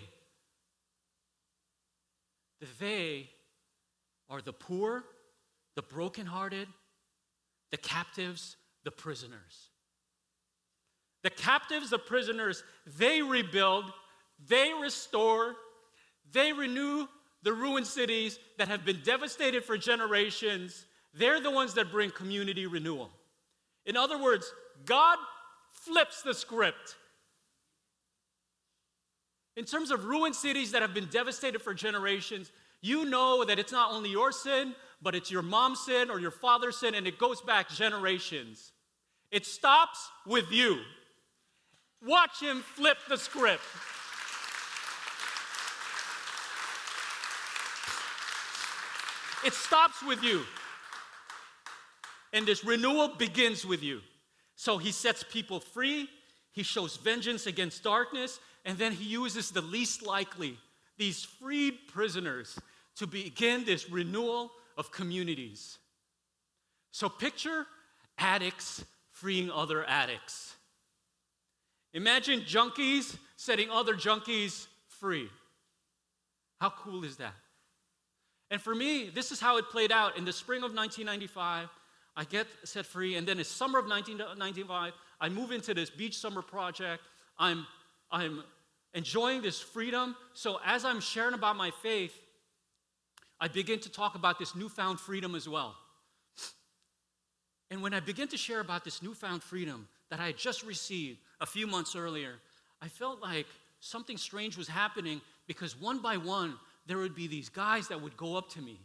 The 2.60 2.66
they 2.80 3.30
are 4.28 4.42
the 4.42 4.52
poor, 4.52 5.04
the 5.76 5.82
brokenhearted, 5.82 6.68
the 7.70 7.76
captives, 7.76 8.56
the 8.84 8.90
prisoners. 8.90 9.70
The 11.22 11.30
captives, 11.30 11.90
the 11.90 11.98
prisoners, 11.98 12.62
they 12.98 13.22
rebuild, 13.22 13.84
they 14.46 14.72
restore, 14.80 15.54
they 16.32 16.52
renew 16.52 17.06
the 17.42 17.52
ruined 17.52 17.86
cities 17.86 18.38
that 18.58 18.68
have 18.68 18.84
been 18.84 19.00
devastated 19.04 19.64
for 19.64 19.78
generations. 19.78 20.84
They're 21.14 21.40
the 21.40 21.50
ones 21.50 21.74
that 21.74 21.90
bring 21.90 22.10
community 22.10 22.66
renewal. 22.66 23.10
In 23.86 23.96
other 23.96 24.22
words, 24.22 24.52
God 24.84 25.18
flips 25.72 26.22
the 26.22 26.34
script. 26.34 26.96
In 29.56 29.64
terms 29.64 29.90
of 29.90 30.04
ruined 30.04 30.36
cities 30.36 30.72
that 30.72 30.82
have 30.82 30.94
been 30.94 31.08
devastated 31.10 31.60
for 31.60 31.74
generations, 31.74 32.52
you 32.80 33.04
know 33.04 33.44
that 33.44 33.58
it's 33.58 33.72
not 33.72 33.92
only 33.92 34.10
your 34.10 34.30
sin, 34.30 34.74
but 35.02 35.14
it's 35.14 35.30
your 35.30 35.42
mom's 35.42 35.80
sin 35.80 36.10
or 36.10 36.20
your 36.20 36.30
father's 36.30 36.76
sin, 36.76 36.94
and 36.94 37.06
it 37.06 37.18
goes 37.18 37.40
back 37.40 37.68
generations. 37.68 38.72
It 39.30 39.46
stops 39.46 40.10
with 40.26 40.52
you. 40.52 40.78
Watch 42.04 42.40
him 42.40 42.60
flip 42.60 42.98
the 43.08 43.16
script. 43.16 43.62
It 49.44 49.52
stops 49.52 50.02
with 50.02 50.22
you. 50.22 50.42
And 52.32 52.46
this 52.46 52.64
renewal 52.64 53.08
begins 53.16 53.64
with 53.64 53.82
you. 53.82 54.00
So 54.56 54.78
he 54.78 54.90
sets 54.90 55.22
people 55.22 55.60
free, 55.60 56.08
he 56.52 56.62
shows 56.62 56.96
vengeance 56.96 57.46
against 57.46 57.84
darkness, 57.84 58.40
and 58.64 58.76
then 58.76 58.92
he 58.92 59.04
uses 59.04 59.50
the 59.50 59.62
least 59.62 60.04
likely, 60.04 60.58
these 60.96 61.24
freed 61.24 61.74
prisoners, 61.88 62.58
to 62.96 63.06
begin 63.06 63.64
this 63.64 63.88
renewal 63.88 64.50
of 64.76 64.90
communities. 64.90 65.78
So 66.90 67.08
picture 67.08 67.66
addicts 68.18 68.84
freeing 69.12 69.50
other 69.50 69.84
addicts. 69.88 70.54
Imagine 71.94 72.40
junkies 72.40 73.16
setting 73.36 73.70
other 73.70 73.94
junkies 73.94 74.66
free. 74.88 75.28
How 76.60 76.70
cool 76.70 77.04
is 77.04 77.16
that? 77.18 77.34
And 78.50 78.60
for 78.60 78.74
me, 78.74 79.10
this 79.10 79.30
is 79.30 79.40
how 79.40 79.58
it 79.58 79.66
played 79.70 79.92
out. 79.92 80.16
In 80.16 80.24
the 80.24 80.32
spring 80.32 80.62
of 80.62 80.74
1995, 80.74 81.68
I 82.16 82.24
get 82.24 82.46
set 82.64 82.86
free, 82.86 83.16
and 83.16 83.26
then 83.28 83.38
in 83.38 83.44
summer 83.44 83.78
of 83.78 83.86
1995, 83.86 84.92
I 85.20 85.28
move 85.28 85.52
into 85.52 85.74
this 85.74 85.90
beach 85.90 86.16
summer 86.16 86.42
project. 86.42 87.02
I'm, 87.38 87.66
I'm 88.10 88.42
enjoying 88.94 89.42
this 89.42 89.60
freedom. 89.60 90.16
So 90.34 90.58
as 90.64 90.84
I'm 90.84 91.00
sharing 91.00 91.34
about 91.34 91.56
my 91.56 91.70
faith, 91.82 92.18
I 93.40 93.48
begin 93.48 93.78
to 93.80 93.90
talk 93.90 94.14
about 94.14 94.38
this 94.38 94.56
newfound 94.56 94.98
freedom 94.98 95.34
as 95.34 95.48
well. 95.48 95.76
And 97.70 97.82
when 97.82 97.92
I 97.92 98.00
begin 98.00 98.28
to 98.28 98.36
share 98.36 98.60
about 98.60 98.84
this 98.84 99.02
newfound 99.02 99.42
freedom 99.42 99.88
that 100.10 100.20
I 100.20 100.26
had 100.26 100.38
just 100.38 100.64
received 100.64 101.18
a 101.40 101.46
few 101.46 101.66
months 101.66 101.94
earlier, 101.94 102.34
I 102.80 102.88
felt 102.88 103.20
like 103.20 103.46
something 103.80 104.16
strange 104.16 104.56
was 104.56 104.68
happening 104.68 105.20
because 105.46 105.78
one 105.80 106.00
by 106.00 106.16
one, 106.16 106.54
there 106.88 106.98
would 106.98 107.14
be 107.14 107.28
these 107.28 107.48
guys 107.48 107.88
that 107.88 108.02
would 108.02 108.16
go 108.16 108.36
up 108.36 108.50
to 108.50 108.60
me. 108.60 108.80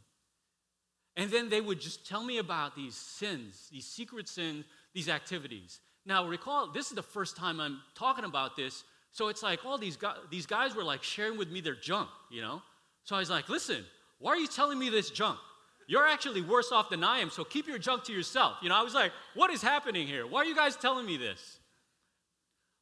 And 1.16 1.32
then 1.32 1.50
they 1.50 1.62
would 1.62 1.80
just 1.80 2.08
tell 2.08 2.24
me 2.24 2.38
about 2.38 2.76
these 2.76 2.96
sins, 2.96 3.70
these 3.72 3.86
secret 3.86 4.28
sins, 4.28 4.66
these 4.94 5.10
activities. 5.10 5.80
Now, 6.06 6.28
recall, 6.28 6.72
this 6.72 6.88
is 6.88 6.96
the 6.96 7.04
first 7.04 7.38
time 7.38 7.60
I'm 7.60 7.80
talking 7.96 8.26
about 8.26 8.56
this. 8.56 8.84
So 9.12 9.30
it's 9.30 9.42
like 9.42 9.64
all 9.66 9.78
these 9.78 9.96
guys, 9.96 10.18
these 10.30 10.46
guys 10.46 10.76
were 10.76 10.84
like 10.84 11.04
sharing 11.04 11.38
with 11.38 11.50
me 11.50 11.62
their 11.62 11.76
junk, 11.76 12.10
you 12.30 12.42
know? 12.42 12.62
So 13.04 13.16
I 13.16 13.20
was 13.20 13.30
like, 13.30 13.48
listen, 13.48 13.86
why 14.20 14.32
are 14.32 14.38
you 14.38 14.48
telling 14.48 14.80
me 14.80 14.90
this 14.90 15.10
junk? 15.10 15.40
You're 15.88 16.08
actually 16.08 16.42
worse 16.42 16.72
off 16.72 16.90
than 16.90 17.04
I 17.04 17.20
am, 17.20 17.30
so 17.30 17.44
keep 17.44 17.68
your 17.68 17.78
junk 17.78 18.06
to 18.06 18.14
yourself. 18.14 18.58
You 18.62 18.70
know, 18.70 18.76
I 18.76 18.82
was 18.82 18.94
like, 18.94 19.12
what 19.36 19.52
is 19.52 19.62
happening 19.62 20.08
here? 20.08 20.26
Why 20.26 20.40
are 20.40 20.46
you 20.46 20.56
guys 20.56 20.76
telling 20.76 21.06
me 21.06 21.18
this? 21.18 21.60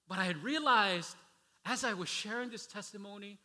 But 0.08 0.20
I 0.20 0.26
had 0.26 0.44
realized 0.44 1.16
as 1.66 1.84
I 1.84 1.94
was 1.94 2.10
sharing 2.10 2.50
this 2.50 2.66
testimony, 2.66 3.40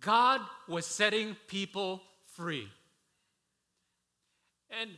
God 0.00 0.40
was 0.68 0.86
setting 0.86 1.36
people 1.46 2.02
free. 2.34 2.68
And 4.80 4.90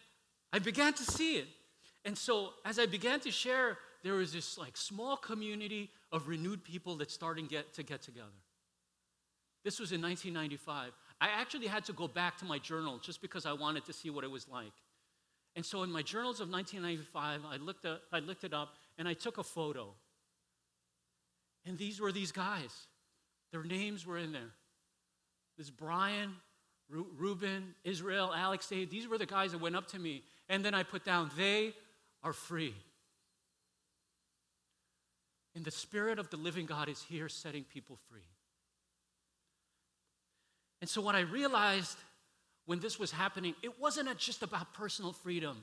I 0.53 0.59
began 0.59 0.93
to 0.95 1.03
see 1.05 1.37
it. 1.37 1.47
And 2.05 2.17
so 2.17 2.51
as 2.65 2.79
I 2.79 2.87
began 2.87 3.21
to 3.21 3.31
share, 3.31 3.79
there 4.03 4.15
was 4.15 4.33
this 4.33 4.59
like 4.59 4.77
small 4.77 5.17
community 5.17 5.91
of 6.13 6.29
renewed 6.29 6.65
people 6.65 6.97
that 6.97 7.11
started 7.11 7.49
get, 7.49 7.75
to 7.75 7.83
get 7.83 8.03
together. 8.03 8.27
This 9.65 9.79
was 9.79 9.93
in 9.93 10.01
1995. 10.01 10.93
I 11.21 11.29
actually 11.29 11.67
had 11.67 11.85
to 11.85 11.93
go 11.93 12.09
back 12.09 12.39
to 12.39 12.45
my 12.47 12.59
journal 12.59 12.99
just 12.99 13.21
because 13.21 13.45
I 13.45 13.53
wanted 13.53 13.85
to 13.87 13.93
see 13.93 14.09
what 14.09 14.25
it 14.25 14.31
was 14.31 14.49
like. 14.49 14.73
And 15.55 15.65
so 15.65 15.83
in 15.83 15.91
my 15.91 16.03
journals 16.03 16.41
of 16.41 16.49
1995, 16.49 17.41
I 17.45 17.57
looked, 17.63 17.85
at, 17.85 18.01
I 18.13 18.21
looked 18.21 18.45
it 18.45 18.55
up 18.55 18.77
and 18.97 19.07
I 19.07 19.15
took 19.15 19.37
a 19.37 19.43
photo. 19.43 19.93
And 21.67 21.77
these 21.77 22.01
were 22.01 22.13
these 22.13 22.33
guys. 22.33 22.87
Their 23.53 23.65
names 23.65 24.07
were 24.07 24.17
in 24.17 24.33
there. 24.33 24.53
This 25.61 25.69
Brian, 25.69 26.37
Ruben, 26.89 27.75
Israel, 27.85 28.33
Alex, 28.35 28.67
these 28.69 29.07
were 29.07 29.19
the 29.19 29.27
guys 29.27 29.53
that 29.53 29.61
went 29.61 29.77
up 29.77 29.89
to 29.89 29.99
me. 29.99 30.23
And 30.49 30.65
then 30.65 30.73
I 30.73 30.85
put 30.85 31.05
down, 31.05 31.31
they 31.37 31.75
are 32.25 32.33
free. 32.33 32.75
And 35.55 35.63
the 35.63 35.71
Spirit 35.71 36.19
of 36.19 36.31
the 36.31 36.39
living 36.39 36.65
God 36.65 36.89
is 36.89 37.03
here 37.03 37.29
setting 37.29 37.65
people 37.65 37.99
free. 38.09 38.25
And 40.81 40.89
so, 40.89 41.03
what 41.03 41.15
I 41.15 41.21
realized 41.21 41.99
when 42.65 42.81
this 42.81 42.99
was 42.99 43.11
happening, 43.11 43.55
it 43.63 43.79
wasn't 43.79 44.17
just 44.17 44.43
about 44.43 44.73
personal 44.73 45.13
freedom. 45.13 45.63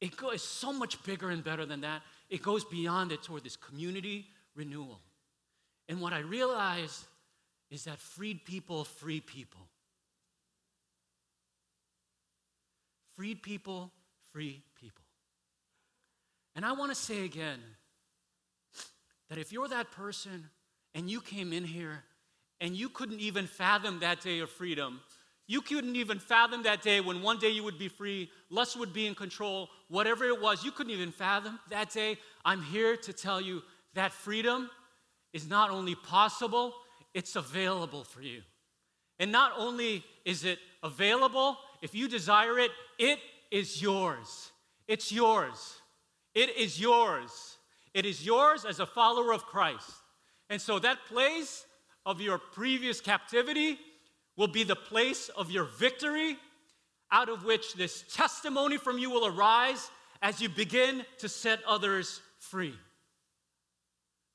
It 0.00 0.16
goes 0.16 0.44
so 0.44 0.72
much 0.72 1.02
bigger 1.02 1.30
and 1.30 1.42
better 1.42 1.66
than 1.66 1.80
that. 1.80 2.02
It 2.30 2.40
goes 2.40 2.64
beyond 2.64 3.10
it 3.10 3.24
toward 3.24 3.42
this 3.42 3.56
community 3.56 4.28
renewal. 4.54 5.00
And 5.88 6.00
what 6.00 6.12
I 6.12 6.20
realized 6.20 7.04
is 7.74 7.84
that 7.84 7.98
freed 7.98 8.44
people 8.44 8.84
free 8.84 9.20
people. 9.20 9.66
Freed 13.16 13.42
people 13.42 13.90
free 14.32 14.62
people. 14.80 15.02
And 16.54 16.64
I 16.64 16.72
want 16.72 16.92
to 16.92 16.94
say 16.94 17.24
again 17.24 17.58
that 19.28 19.38
if 19.38 19.50
you're 19.52 19.66
that 19.66 19.90
person 19.90 20.50
and 20.94 21.10
you 21.10 21.20
came 21.20 21.52
in 21.52 21.64
here 21.64 22.04
and 22.60 22.76
you 22.76 22.88
couldn't 22.88 23.18
even 23.18 23.48
fathom 23.48 23.98
that 24.00 24.20
day 24.20 24.38
of 24.38 24.50
freedom, 24.50 25.00
you 25.48 25.60
couldn't 25.60 25.96
even 25.96 26.20
fathom 26.20 26.62
that 26.62 26.80
day 26.80 27.00
when 27.00 27.22
one 27.22 27.40
day 27.40 27.50
you 27.50 27.64
would 27.64 27.78
be 27.78 27.88
free, 27.88 28.30
lust 28.50 28.78
would 28.78 28.92
be 28.92 29.06
in 29.06 29.16
control, 29.16 29.68
whatever 29.88 30.24
it 30.24 30.40
was, 30.40 30.64
you 30.64 30.70
couldn't 30.70 30.92
even 30.92 31.10
fathom 31.10 31.58
that 31.70 31.90
day. 31.90 32.18
I'm 32.44 32.62
here 32.62 32.96
to 32.98 33.12
tell 33.12 33.40
you 33.40 33.62
that 33.94 34.12
freedom 34.12 34.70
is 35.32 35.48
not 35.48 35.70
only 35.70 35.96
possible, 35.96 36.72
it's 37.14 37.36
available 37.36 38.04
for 38.04 38.20
you. 38.20 38.42
And 39.18 39.30
not 39.30 39.52
only 39.56 40.04
is 40.24 40.44
it 40.44 40.58
available, 40.82 41.56
if 41.80 41.94
you 41.94 42.08
desire 42.08 42.58
it, 42.58 42.72
it 42.98 43.18
is 43.50 43.80
yours. 43.80 44.50
It's 44.88 45.12
yours. 45.12 45.80
It 46.34 46.56
is 46.56 46.80
yours. 46.80 47.56
It 47.94 48.04
is 48.04 48.26
yours 48.26 48.64
as 48.64 48.80
a 48.80 48.86
follower 48.86 49.32
of 49.32 49.46
Christ. 49.46 49.90
And 50.50 50.60
so 50.60 50.78
that 50.80 50.98
place 51.06 51.64
of 52.04 52.20
your 52.20 52.38
previous 52.38 53.00
captivity 53.00 53.78
will 54.36 54.48
be 54.48 54.64
the 54.64 54.76
place 54.76 55.28
of 55.30 55.50
your 55.50 55.64
victory, 55.64 56.36
out 57.12 57.28
of 57.28 57.44
which 57.44 57.74
this 57.74 58.04
testimony 58.12 58.76
from 58.76 58.98
you 58.98 59.10
will 59.10 59.26
arise 59.26 59.90
as 60.20 60.40
you 60.40 60.48
begin 60.48 61.04
to 61.18 61.28
set 61.28 61.60
others 61.66 62.20
free. 62.38 62.74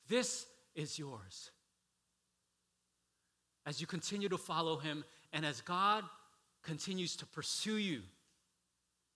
This 0.07 0.45
is 0.73 0.97
yours. 0.97 1.51
As 3.65 3.79
you 3.79 3.87
continue 3.87 4.29
to 4.29 4.37
follow 4.37 4.77
him 4.77 5.03
and 5.33 5.45
as 5.45 5.61
God 5.61 6.03
continues 6.63 7.15
to 7.17 7.25
pursue 7.25 7.77
you 7.77 8.01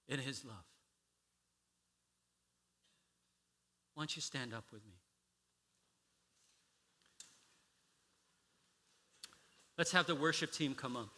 in 0.08 0.20
his 0.20 0.46
love. 0.46 0.56
Why 3.94 4.02
don't 4.02 4.16
you 4.16 4.22
stand 4.22 4.54
up 4.54 4.66
with 4.72 4.86
me? 4.86 4.94
Let's 9.78 9.92
have 9.92 10.06
the 10.06 10.16
worship 10.16 10.52
team 10.52 10.76
come 10.76 10.96
up. 10.96 11.10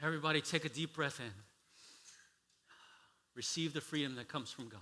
Everybody, 0.00 0.40
take 0.40 0.64
a 0.64 0.68
deep 0.68 0.94
breath 0.94 1.18
in. 1.18 1.32
Receive 3.34 3.72
the 3.72 3.80
freedom 3.80 4.14
that 4.14 4.28
comes 4.28 4.50
from 4.52 4.68
God. 4.68 4.80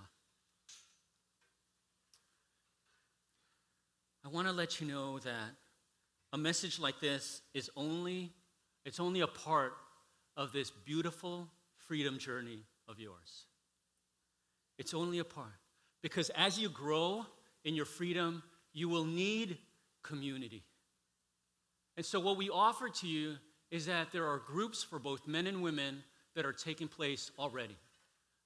I 4.26 4.28
want 4.28 4.48
to 4.48 4.52
let 4.52 4.80
you 4.80 4.88
know 4.88 5.20
that 5.20 5.54
a 6.32 6.38
message 6.38 6.80
like 6.80 6.98
this 6.98 7.42
is 7.54 7.70
only 7.76 8.32
it's 8.84 8.98
only 8.98 9.20
a 9.20 9.28
part 9.28 9.74
of 10.36 10.52
this 10.52 10.70
beautiful 10.70 11.46
freedom 11.86 12.18
journey 12.18 12.64
of 12.88 12.98
yours. 12.98 13.46
It's 14.78 14.94
only 14.94 15.20
a 15.20 15.24
part. 15.24 15.54
Because 16.02 16.30
as 16.30 16.58
you 16.58 16.68
grow 16.68 17.24
in 17.64 17.76
your 17.76 17.84
freedom, 17.84 18.42
you 18.72 18.88
will 18.88 19.04
need 19.04 19.58
community. 20.02 20.64
And 21.96 22.04
so, 22.04 22.18
what 22.18 22.36
we 22.36 22.50
offer 22.50 22.88
to 22.88 23.06
you 23.06 23.36
is 23.70 23.86
that 23.86 24.10
there 24.10 24.26
are 24.26 24.38
groups 24.38 24.82
for 24.82 24.98
both 24.98 25.28
men 25.28 25.46
and 25.46 25.62
women 25.62 26.02
that 26.34 26.44
are 26.44 26.52
taking 26.52 26.88
place 26.88 27.30
already. 27.38 27.76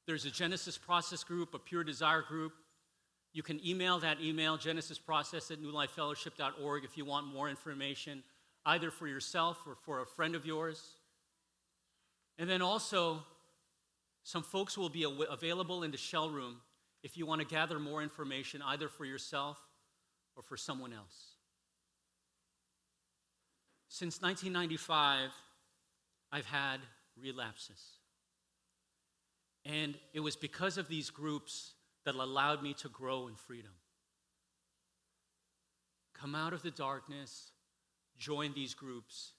There's 0.07 0.27
a 0.27 0.31
Genesis 0.31 0.77
Process 0.77 1.25
group, 1.25 1.55
a 1.55 1.59
Pure 1.59 1.85
Desire 1.85 2.23
group. 2.23 2.53
You 3.33 3.43
can 3.43 3.65
email 3.67 4.01
that 4.01 4.21
email, 4.21 4.59
genesisprocess 4.59 5.51
at 5.51 5.63
newlifefellowship.org, 5.63 6.85
if 6.85 6.97
you 6.97 7.05
want 7.05 7.27
more 7.27 7.49
information, 7.49 8.23
either 8.67 8.91
for 8.91 9.07
yourself 9.07 9.59
or 9.67 9.77
for 9.77 10.01
a 10.01 10.07
friend 10.07 10.35
of 10.35 10.45
yours. 10.45 10.83
And 12.39 12.51
then 12.51 12.61
also, 12.61 13.23
some 14.25 14.43
folks 14.43 14.77
will 14.77 14.89
be 14.89 15.07
available 15.31 15.83
in 15.83 15.91
the 15.91 15.97
shell 15.97 16.31
room 16.31 16.57
if 17.03 17.17
you 17.17 17.25
want 17.25 17.41
to 17.41 17.47
gather 17.47 17.79
more 17.79 18.03
information, 18.03 18.63
either 18.63 18.89
for 18.89 19.05
yourself 19.05 19.59
or 20.37 20.43
for 20.43 20.57
someone 20.57 20.93
else. 20.93 21.37
Since 23.89 24.21
1995, 24.21 25.31
I've 26.33 26.47
had 26.47 26.81
relapses. 27.21 27.81
And 29.65 29.95
it 30.13 30.21
was 30.21 30.37
because 30.37 30.79
of 30.79 30.89
these 30.89 31.11
groups 31.11 31.73
that 32.11 32.21
allowed 32.21 32.61
me 32.61 32.75
to 32.75 32.89
grow 32.89 33.29
in 33.29 33.35
freedom. 33.37 33.71
Come 36.13 36.35
out 36.35 36.53
of 36.53 36.63
the 36.63 36.73
darkness, 36.73 37.53
join 38.19 38.53
these 38.53 38.75
groups, 38.75 39.33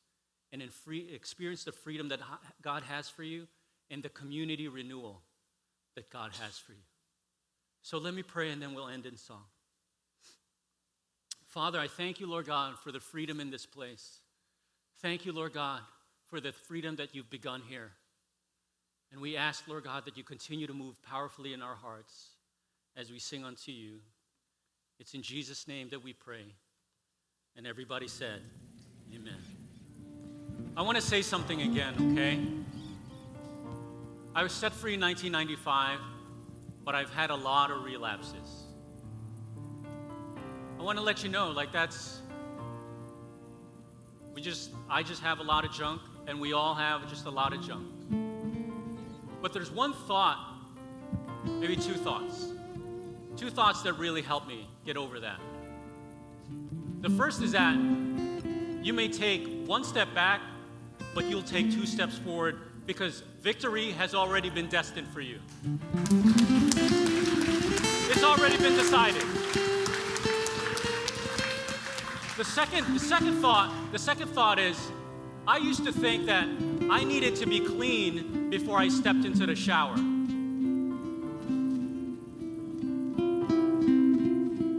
and 0.53 0.63
free, 0.71 1.09
experience 1.13 1.65
the 1.65 1.73
freedom 1.73 2.09
that 2.09 2.21
God 2.61 2.83
has 2.83 3.09
for 3.09 3.23
you 3.23 3.47
and 3.89 4.01
the 4.01 4.09
community 4.09 4.67
renewal 4.69 5.21
that 5.95 6.09
God 6.09 6.31
has 6.41 6.57
for 6.57 6.71
you. 6.71 6.83
So 7.81 7.97
let 7.97 8.13
me 8.13 8.23
pray 8.23 8.51
and 8.51 8.61
then 8.61 8.73
we'll 8.73 8.87
end 8.87 9.05
in 9.05 9.17
song. 9.17 9.43
Father, 11.47 11.79
I 11.79 11.87
thank 11.87 12.21
you, 12.21 12.27
Lord 12.27 12.45
God, 12.45 12.79
for 12.79 12.93
the 12.93 13.01
freedom 13.01 13.41
in 13.41 13.49
this 13.51 13.65
place. 13.65 14.19
Thank 15.01 15.25
you, 15.25 15.33
Lord 15.33 15.53
God, 15.53 15.81
for 16.27 16.39
the 16.39 16.53
freedom 16.53 16.95
that 16.95 17.13
you've 17.13 17.29
begun 17.29 17.61
here. 17.67 17.91
And 19.11 19.19
we 19.19 19.35
ask, 19.35 19.67
Lord 19.67 19.83
God, 19.83 20.05
that 20.05 20.15
you 20.15 20.23
continue 20.23 20.67
to 20.67 20.73
move 20.73 21.01
powerfully 21.03 21.51
in 21.51 21.61
our 21.61 21.75
hearts 21.75 22.30
as 22.95 23.11
we 23.11 23.19
sing 23.19 23.43
unto 23.43 23.71
you. 23.71 23.99
It's 24.99 25.13
in 25.13 25.21
Jesus' 25.21 25.67
name 25.67 25.89
that 25.89 26.03
we 26.03 26.13
pray. 26.13 26.53
And 27.55 27.65
everybody 27.65 28.07
said, 28.07 28.41
Amen. 29.13 29.33
I 30.77 30.83
want 30.83 30.95
to 30.95 31.01
say 31.01 31.21
something 31.21 31.61
again, 31.61 31.93
okay? 32.11 32.39
I 34.33 34.43
was 34.43 34.53
set 34.53 34.71
free 34.71 34.93
in 34.93 35.01
1995, 35.01 35.99
but 36.85 36.95
I've 36.95 37.13
had 37.13 37.29
a 37.29 37.35
lot 37.35 37.71
of 37.71 37.83
relapses. 37.83 38.63
I 40.79 40.83
want 40.83 40.97
to 40.97 41.03
let 41.03 41.23
you 41.23 41.29
know, 41.29 41.51
like, 41.51 41.73
that's, 41.73 42.21
we 44.33 44.41
just, 44.41 44.71
I 44.89 45.03
just 45.03 45.21
have 45.21 45.39
a 45.39 45.43
lot 45.43 45.65
of 45.65 45.73
junk, 45.73 46.01
and 46.27 46.39
we 46.39 46.53
all 46.53 46.73
have 46.73 47.09
just 47.09 47.25
a 47.25 47.29
lot 47.29 47.53
of 47.53 47.61
junk. 47.61 47.87
But 49.41 49.51
there's 49.51 49.71
one 49.71 49.93
thought, 49.93 50.39
maybe 51.59 51.75
two 51.75 51.95
thoughts, 51.95 52.53
two 53.41 53.49
thoughts 53.49 53.81
that 53.81 53.93
really 53.93 54.21
helped 54.21 54.47
me 54.47 54.67
get 54.85 54.95
over 54.95 55.19
that. 55.19 55.39
The 56.99 57.09
first 57.09 57.41
is 57.41 57.53
that 57.53 57.75
you 58.83 58.93
may 58.93 59.07
take 59.07 59.65
one 59.65 59.83
step 59.83 60.13
back, 60.13 60.41
but 61.15 61.25
you'll 61.25 61.41
take 61.41 61.71
two 61.71 61.87
steps 61.87 62.19
forward 62.19 62.59
because 62.85 63.23
victory 63.41 63.93
has 63.93 64.13
already 64.13 64.51
been 64.51 64.67
destined 64.67 65.07
for 65.07 65.21
you. 65.21 65.39
It's 68.11 68.23
already 68.23 68.57
been 68.57 68.75
decided. 68.75 69.23
The 72.37 72.45
second, 72.45 72.93
the 72.93 72.99
second 72.99 73.41
thought, 73.41 73.75
the 73.91 73.97
second 73.97 74.27
thought 74.27 74.59
is 74.59 74.77
I 75.47 75.57
used 75.57 75.83
to 75.85 75.91
think 75.91 76.27
that 76.27 76.47
I 76.91 77.03
needed 77.03 77.35
to 77.37 77.47
be 77.47 77.59
clean 77.59 78.51
before 78.51 78.77
I 78.77 78.87
stepped 78.87 79.25
into 79.25 79.47
the 79.47 79.55
shower. 79.55 79.95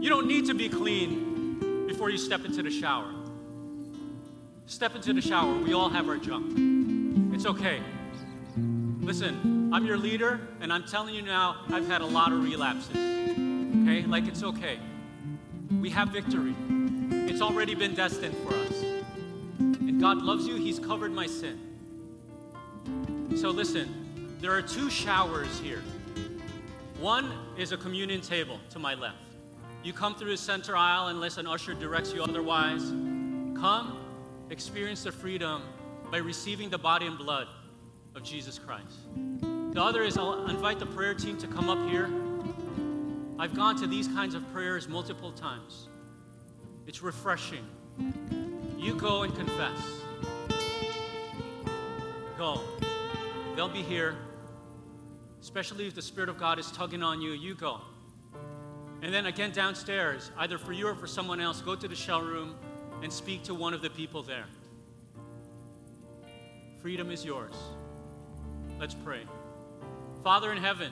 You 0.03 0.09
don't 0.09 0.27
need 0.27 0.47
to 0.47 0.53
be 0.53 0.67
clean 0.67 1.87
before 1.87 2.09
you 2.09 2.17
step 2.17 2.43
into 2.43 2.61
the 2.61 2.69
shower. 2.69 3.09
Step 4.65 4.97
into 4.97 5.13
the 5.13 5.21
shower. 5.21 5.57
We 5.57 5.71
all 5.71 5.87
have 5.87 6.09
our 6.09 6.17
junk. 6.17 7.33
It's 7.33 7.45
okay. 7.45 7.81
Listen, 8.57 9.71
I'm 9.73 9.85
your 9.85 9.97
leader, 9.97 10.41
and 10.59 10.73
I'm 10.73 10.83
telling 10.83 11.15
you 11.15 11.21
now, 11.21 11.61
I've 11.69 11.87
had 11.87 12.01
a 12.01 12.05
lot 12.05 12.33
of 12.33 12.43
relapses. 12.43 12.97
Okay? 12.97 14.03
Like, 14.05 14.27
it's 14.27 14.43
okay. 14.43 14.77
We 15.79 15.89
have 15.91 16.09
victory. 16.09 16.53
It's 17.09 17.41
already 17.41 17.73
been 17.73 17.95
destined 17.95 18.35
for 18.39 18.55
us. 18.55 18.83
And 19.59 20.01
God 20.01 20.17
loves 20.17 20.45
you, 20.45 20.55
He's 20.57 20.79
covered 20.79 21.13
my 21.13 21.27
sin. 21.27 21.61
So, 23.37 23.51
listen, 23.51 24.35
there 24.41 24.51
are 24.51 24.61
two 24.61 24.89
showers 24.89 25.59
here. 25.59 25.81
One 26.99 27.31
is 27.57 27.71
a 27.71 27.77
communion 27.77 28.19
table 28.19 28.59
to 28.71 28.79
my 28.79 28.95
left. 28.95 29.32
You 29.83 29.91
come 29.91 30.15
through 30.15 30.31
the 30.31 30.37
center 30.37 30.77
aisle 30.77 31.07
unless 31.09 31.37
an 31.37 31.45
usher 31.45 31.73
directs 31.73 32.13
you 32.13 32.23
otherwise. 32.23 32.81
Come, 33.59 33.99
experience 34.49 35.03
the 35.03 35.11
freedom 35.11 35.61
by 36.09 36.19
receiving 36.19 36.69
the 36.69 36.77
body 36.77 37.05
and 37.05 37.17
blood 37.17 37.47
of 38.15 38.23
Jesus 38.23 38.57
Christ. 38.57 38.99
The 39.73 39.81
other 39.81 40.03
is 40.03 40.17
I'll 40.17 40.47
invite 40.47 40.79
the 40.79 40.85
prayer 40.85 41.13
team 41.13 41.37
to 41.39 41.47
come 41.47 41.69
up 41.69 41.89
here. 41.89 42.09
I've 43.37 43.53
gone 43.55 43.75
to 43.81 43.87
these 43.87 44.07
kinds 44.07 44.35
of 44.35 44.49
prayers 44.53 44.87
multiple 44.87 45.33
times. 45.33 45.89
It's 46.87 47.01
refreshing. 47.01 47.65
You 48.77 48.95
go 48.95 49.23
and 49.23 49.35
confess. 49.35 49.79
Go. 52.37 52.61
They'll 53.57 53.67
be 53.67 53.81
here. 53.81 54.15
Especially 55.41 55.87
if 55.87 55.95
the 55.95 56.01
Spirit 56.01 56.29
of 56.29 56.37
God 56.37 56.57
is 56.57 56.71
tugging 56.71 57.03
on 57.03 57.21
you, 57.21 57.31
you 57.31 57.53
go. 57.53 57.81
And 59.03 59.13
then 59.13 59.25
again 59.25 59.51
downstairs, 59.51 60.31
either 60.37 60.57
for 60.57 60.71
you 60.71 60.87
or 60.87 60.95
for 60.95 61.07
someone 61.07 61.41
else, 61.41 61.61
go 61.61 61.75
to 61.75 61.87
the 61.89 61.95
shell 61.95 62.21
room 62.21 62.55
and 63.03 63.11
speak 63.11 63.43
to 63.43 63.53
one 63.53 63.73
of 63.73 63.81
the 63.81 63.89
people 63.89 64.23
there. 64.23 64.45
Freedom 66.81 67.11
is 67.11 67.25
yours. 67.25 67.53
Let's 68.79 68.95
pray. 68.95 69.23
Father 70.23 70.53
in 70.53 70.57
heaven, 70.57 70.89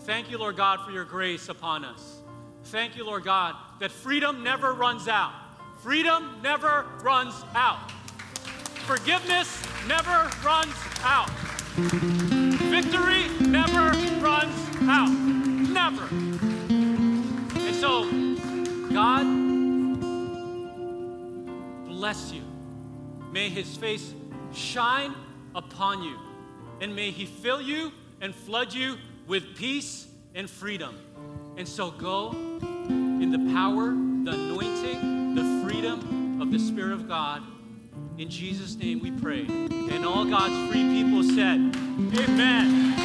thank 0.00 0.30
you, 0.30 0.38
Lord 0.38 0.56
God, 0.56 0.80
for 0.86 0.90
your 0.90 1.04
grace 1.04 1.50
upon 1.50 1.84
us. 1.84 2.22
Thank 2.64 2.96
you, 2.96 3.04
Lord 3.04 3.24
God, 3.24 3.56
that 3.80 3.90
freedom 3.90 4.42
never 4.42 4.72
runs 4.72 5.06
out. 5.06 5.34
Freedom 5.82 6.40
never 6.42 6.86
runs 7.02 7.34
out. 7.54 7.90
Forgiveness 8.86 9.62
never 9.86 10.30
runs 10.42 10.74
out. 11.02 11.28
Victory 12.70 13.28
never 13.46 13.90
runs 14.20 14.54
out. 14.88 15.10
Never. 15.10 16.41
God, 18.92 19.24
bless 21.88 22.32
you. 22.32 22.42
May 23.32 23.48
his 23.48 23.76
face 23.76 24.14
shine 24.52 25.14
upon 25.54 26.02
you 26.02 26.18
and 26.82 26.96
may 26.96 27.12
He 27.12 27.26
fill 27.26 27.62
you 27.62 27.92
and 28.20 28.34
flood 28.34 28.74
you 28.74 28.96
with 29.28 29.56
peace 29.56 30.08
and 30.34 30.50
freedom. 30.50 30.98
And 31.56 31.66
so 31.66 31.92
go 31.92 32.32
in 32.32 33.30
the 33.30 33.52
power, 33.54 33.90
the 33.90 34.32
anointing, 34.32 35.34
the 35.36 35.64
freedom 35.64 36.42
of 36.42 36.50
the 36.50 36.58
Spirit 36.58 36.92
of 36.92 37.08
God. 37.08 37.42
In 38.18 38.28
Jesus' 38.28 38.74
name 38.74 39.00
we 39.00 39.12
pray. 39.12 39.46
And 39.46 40.04
all 40.04 40.24
God's 40.24 40.72
free 40.72 41.02
people 41.02 41.22
said, 41.22 41.74
Amen. 42.28 43.01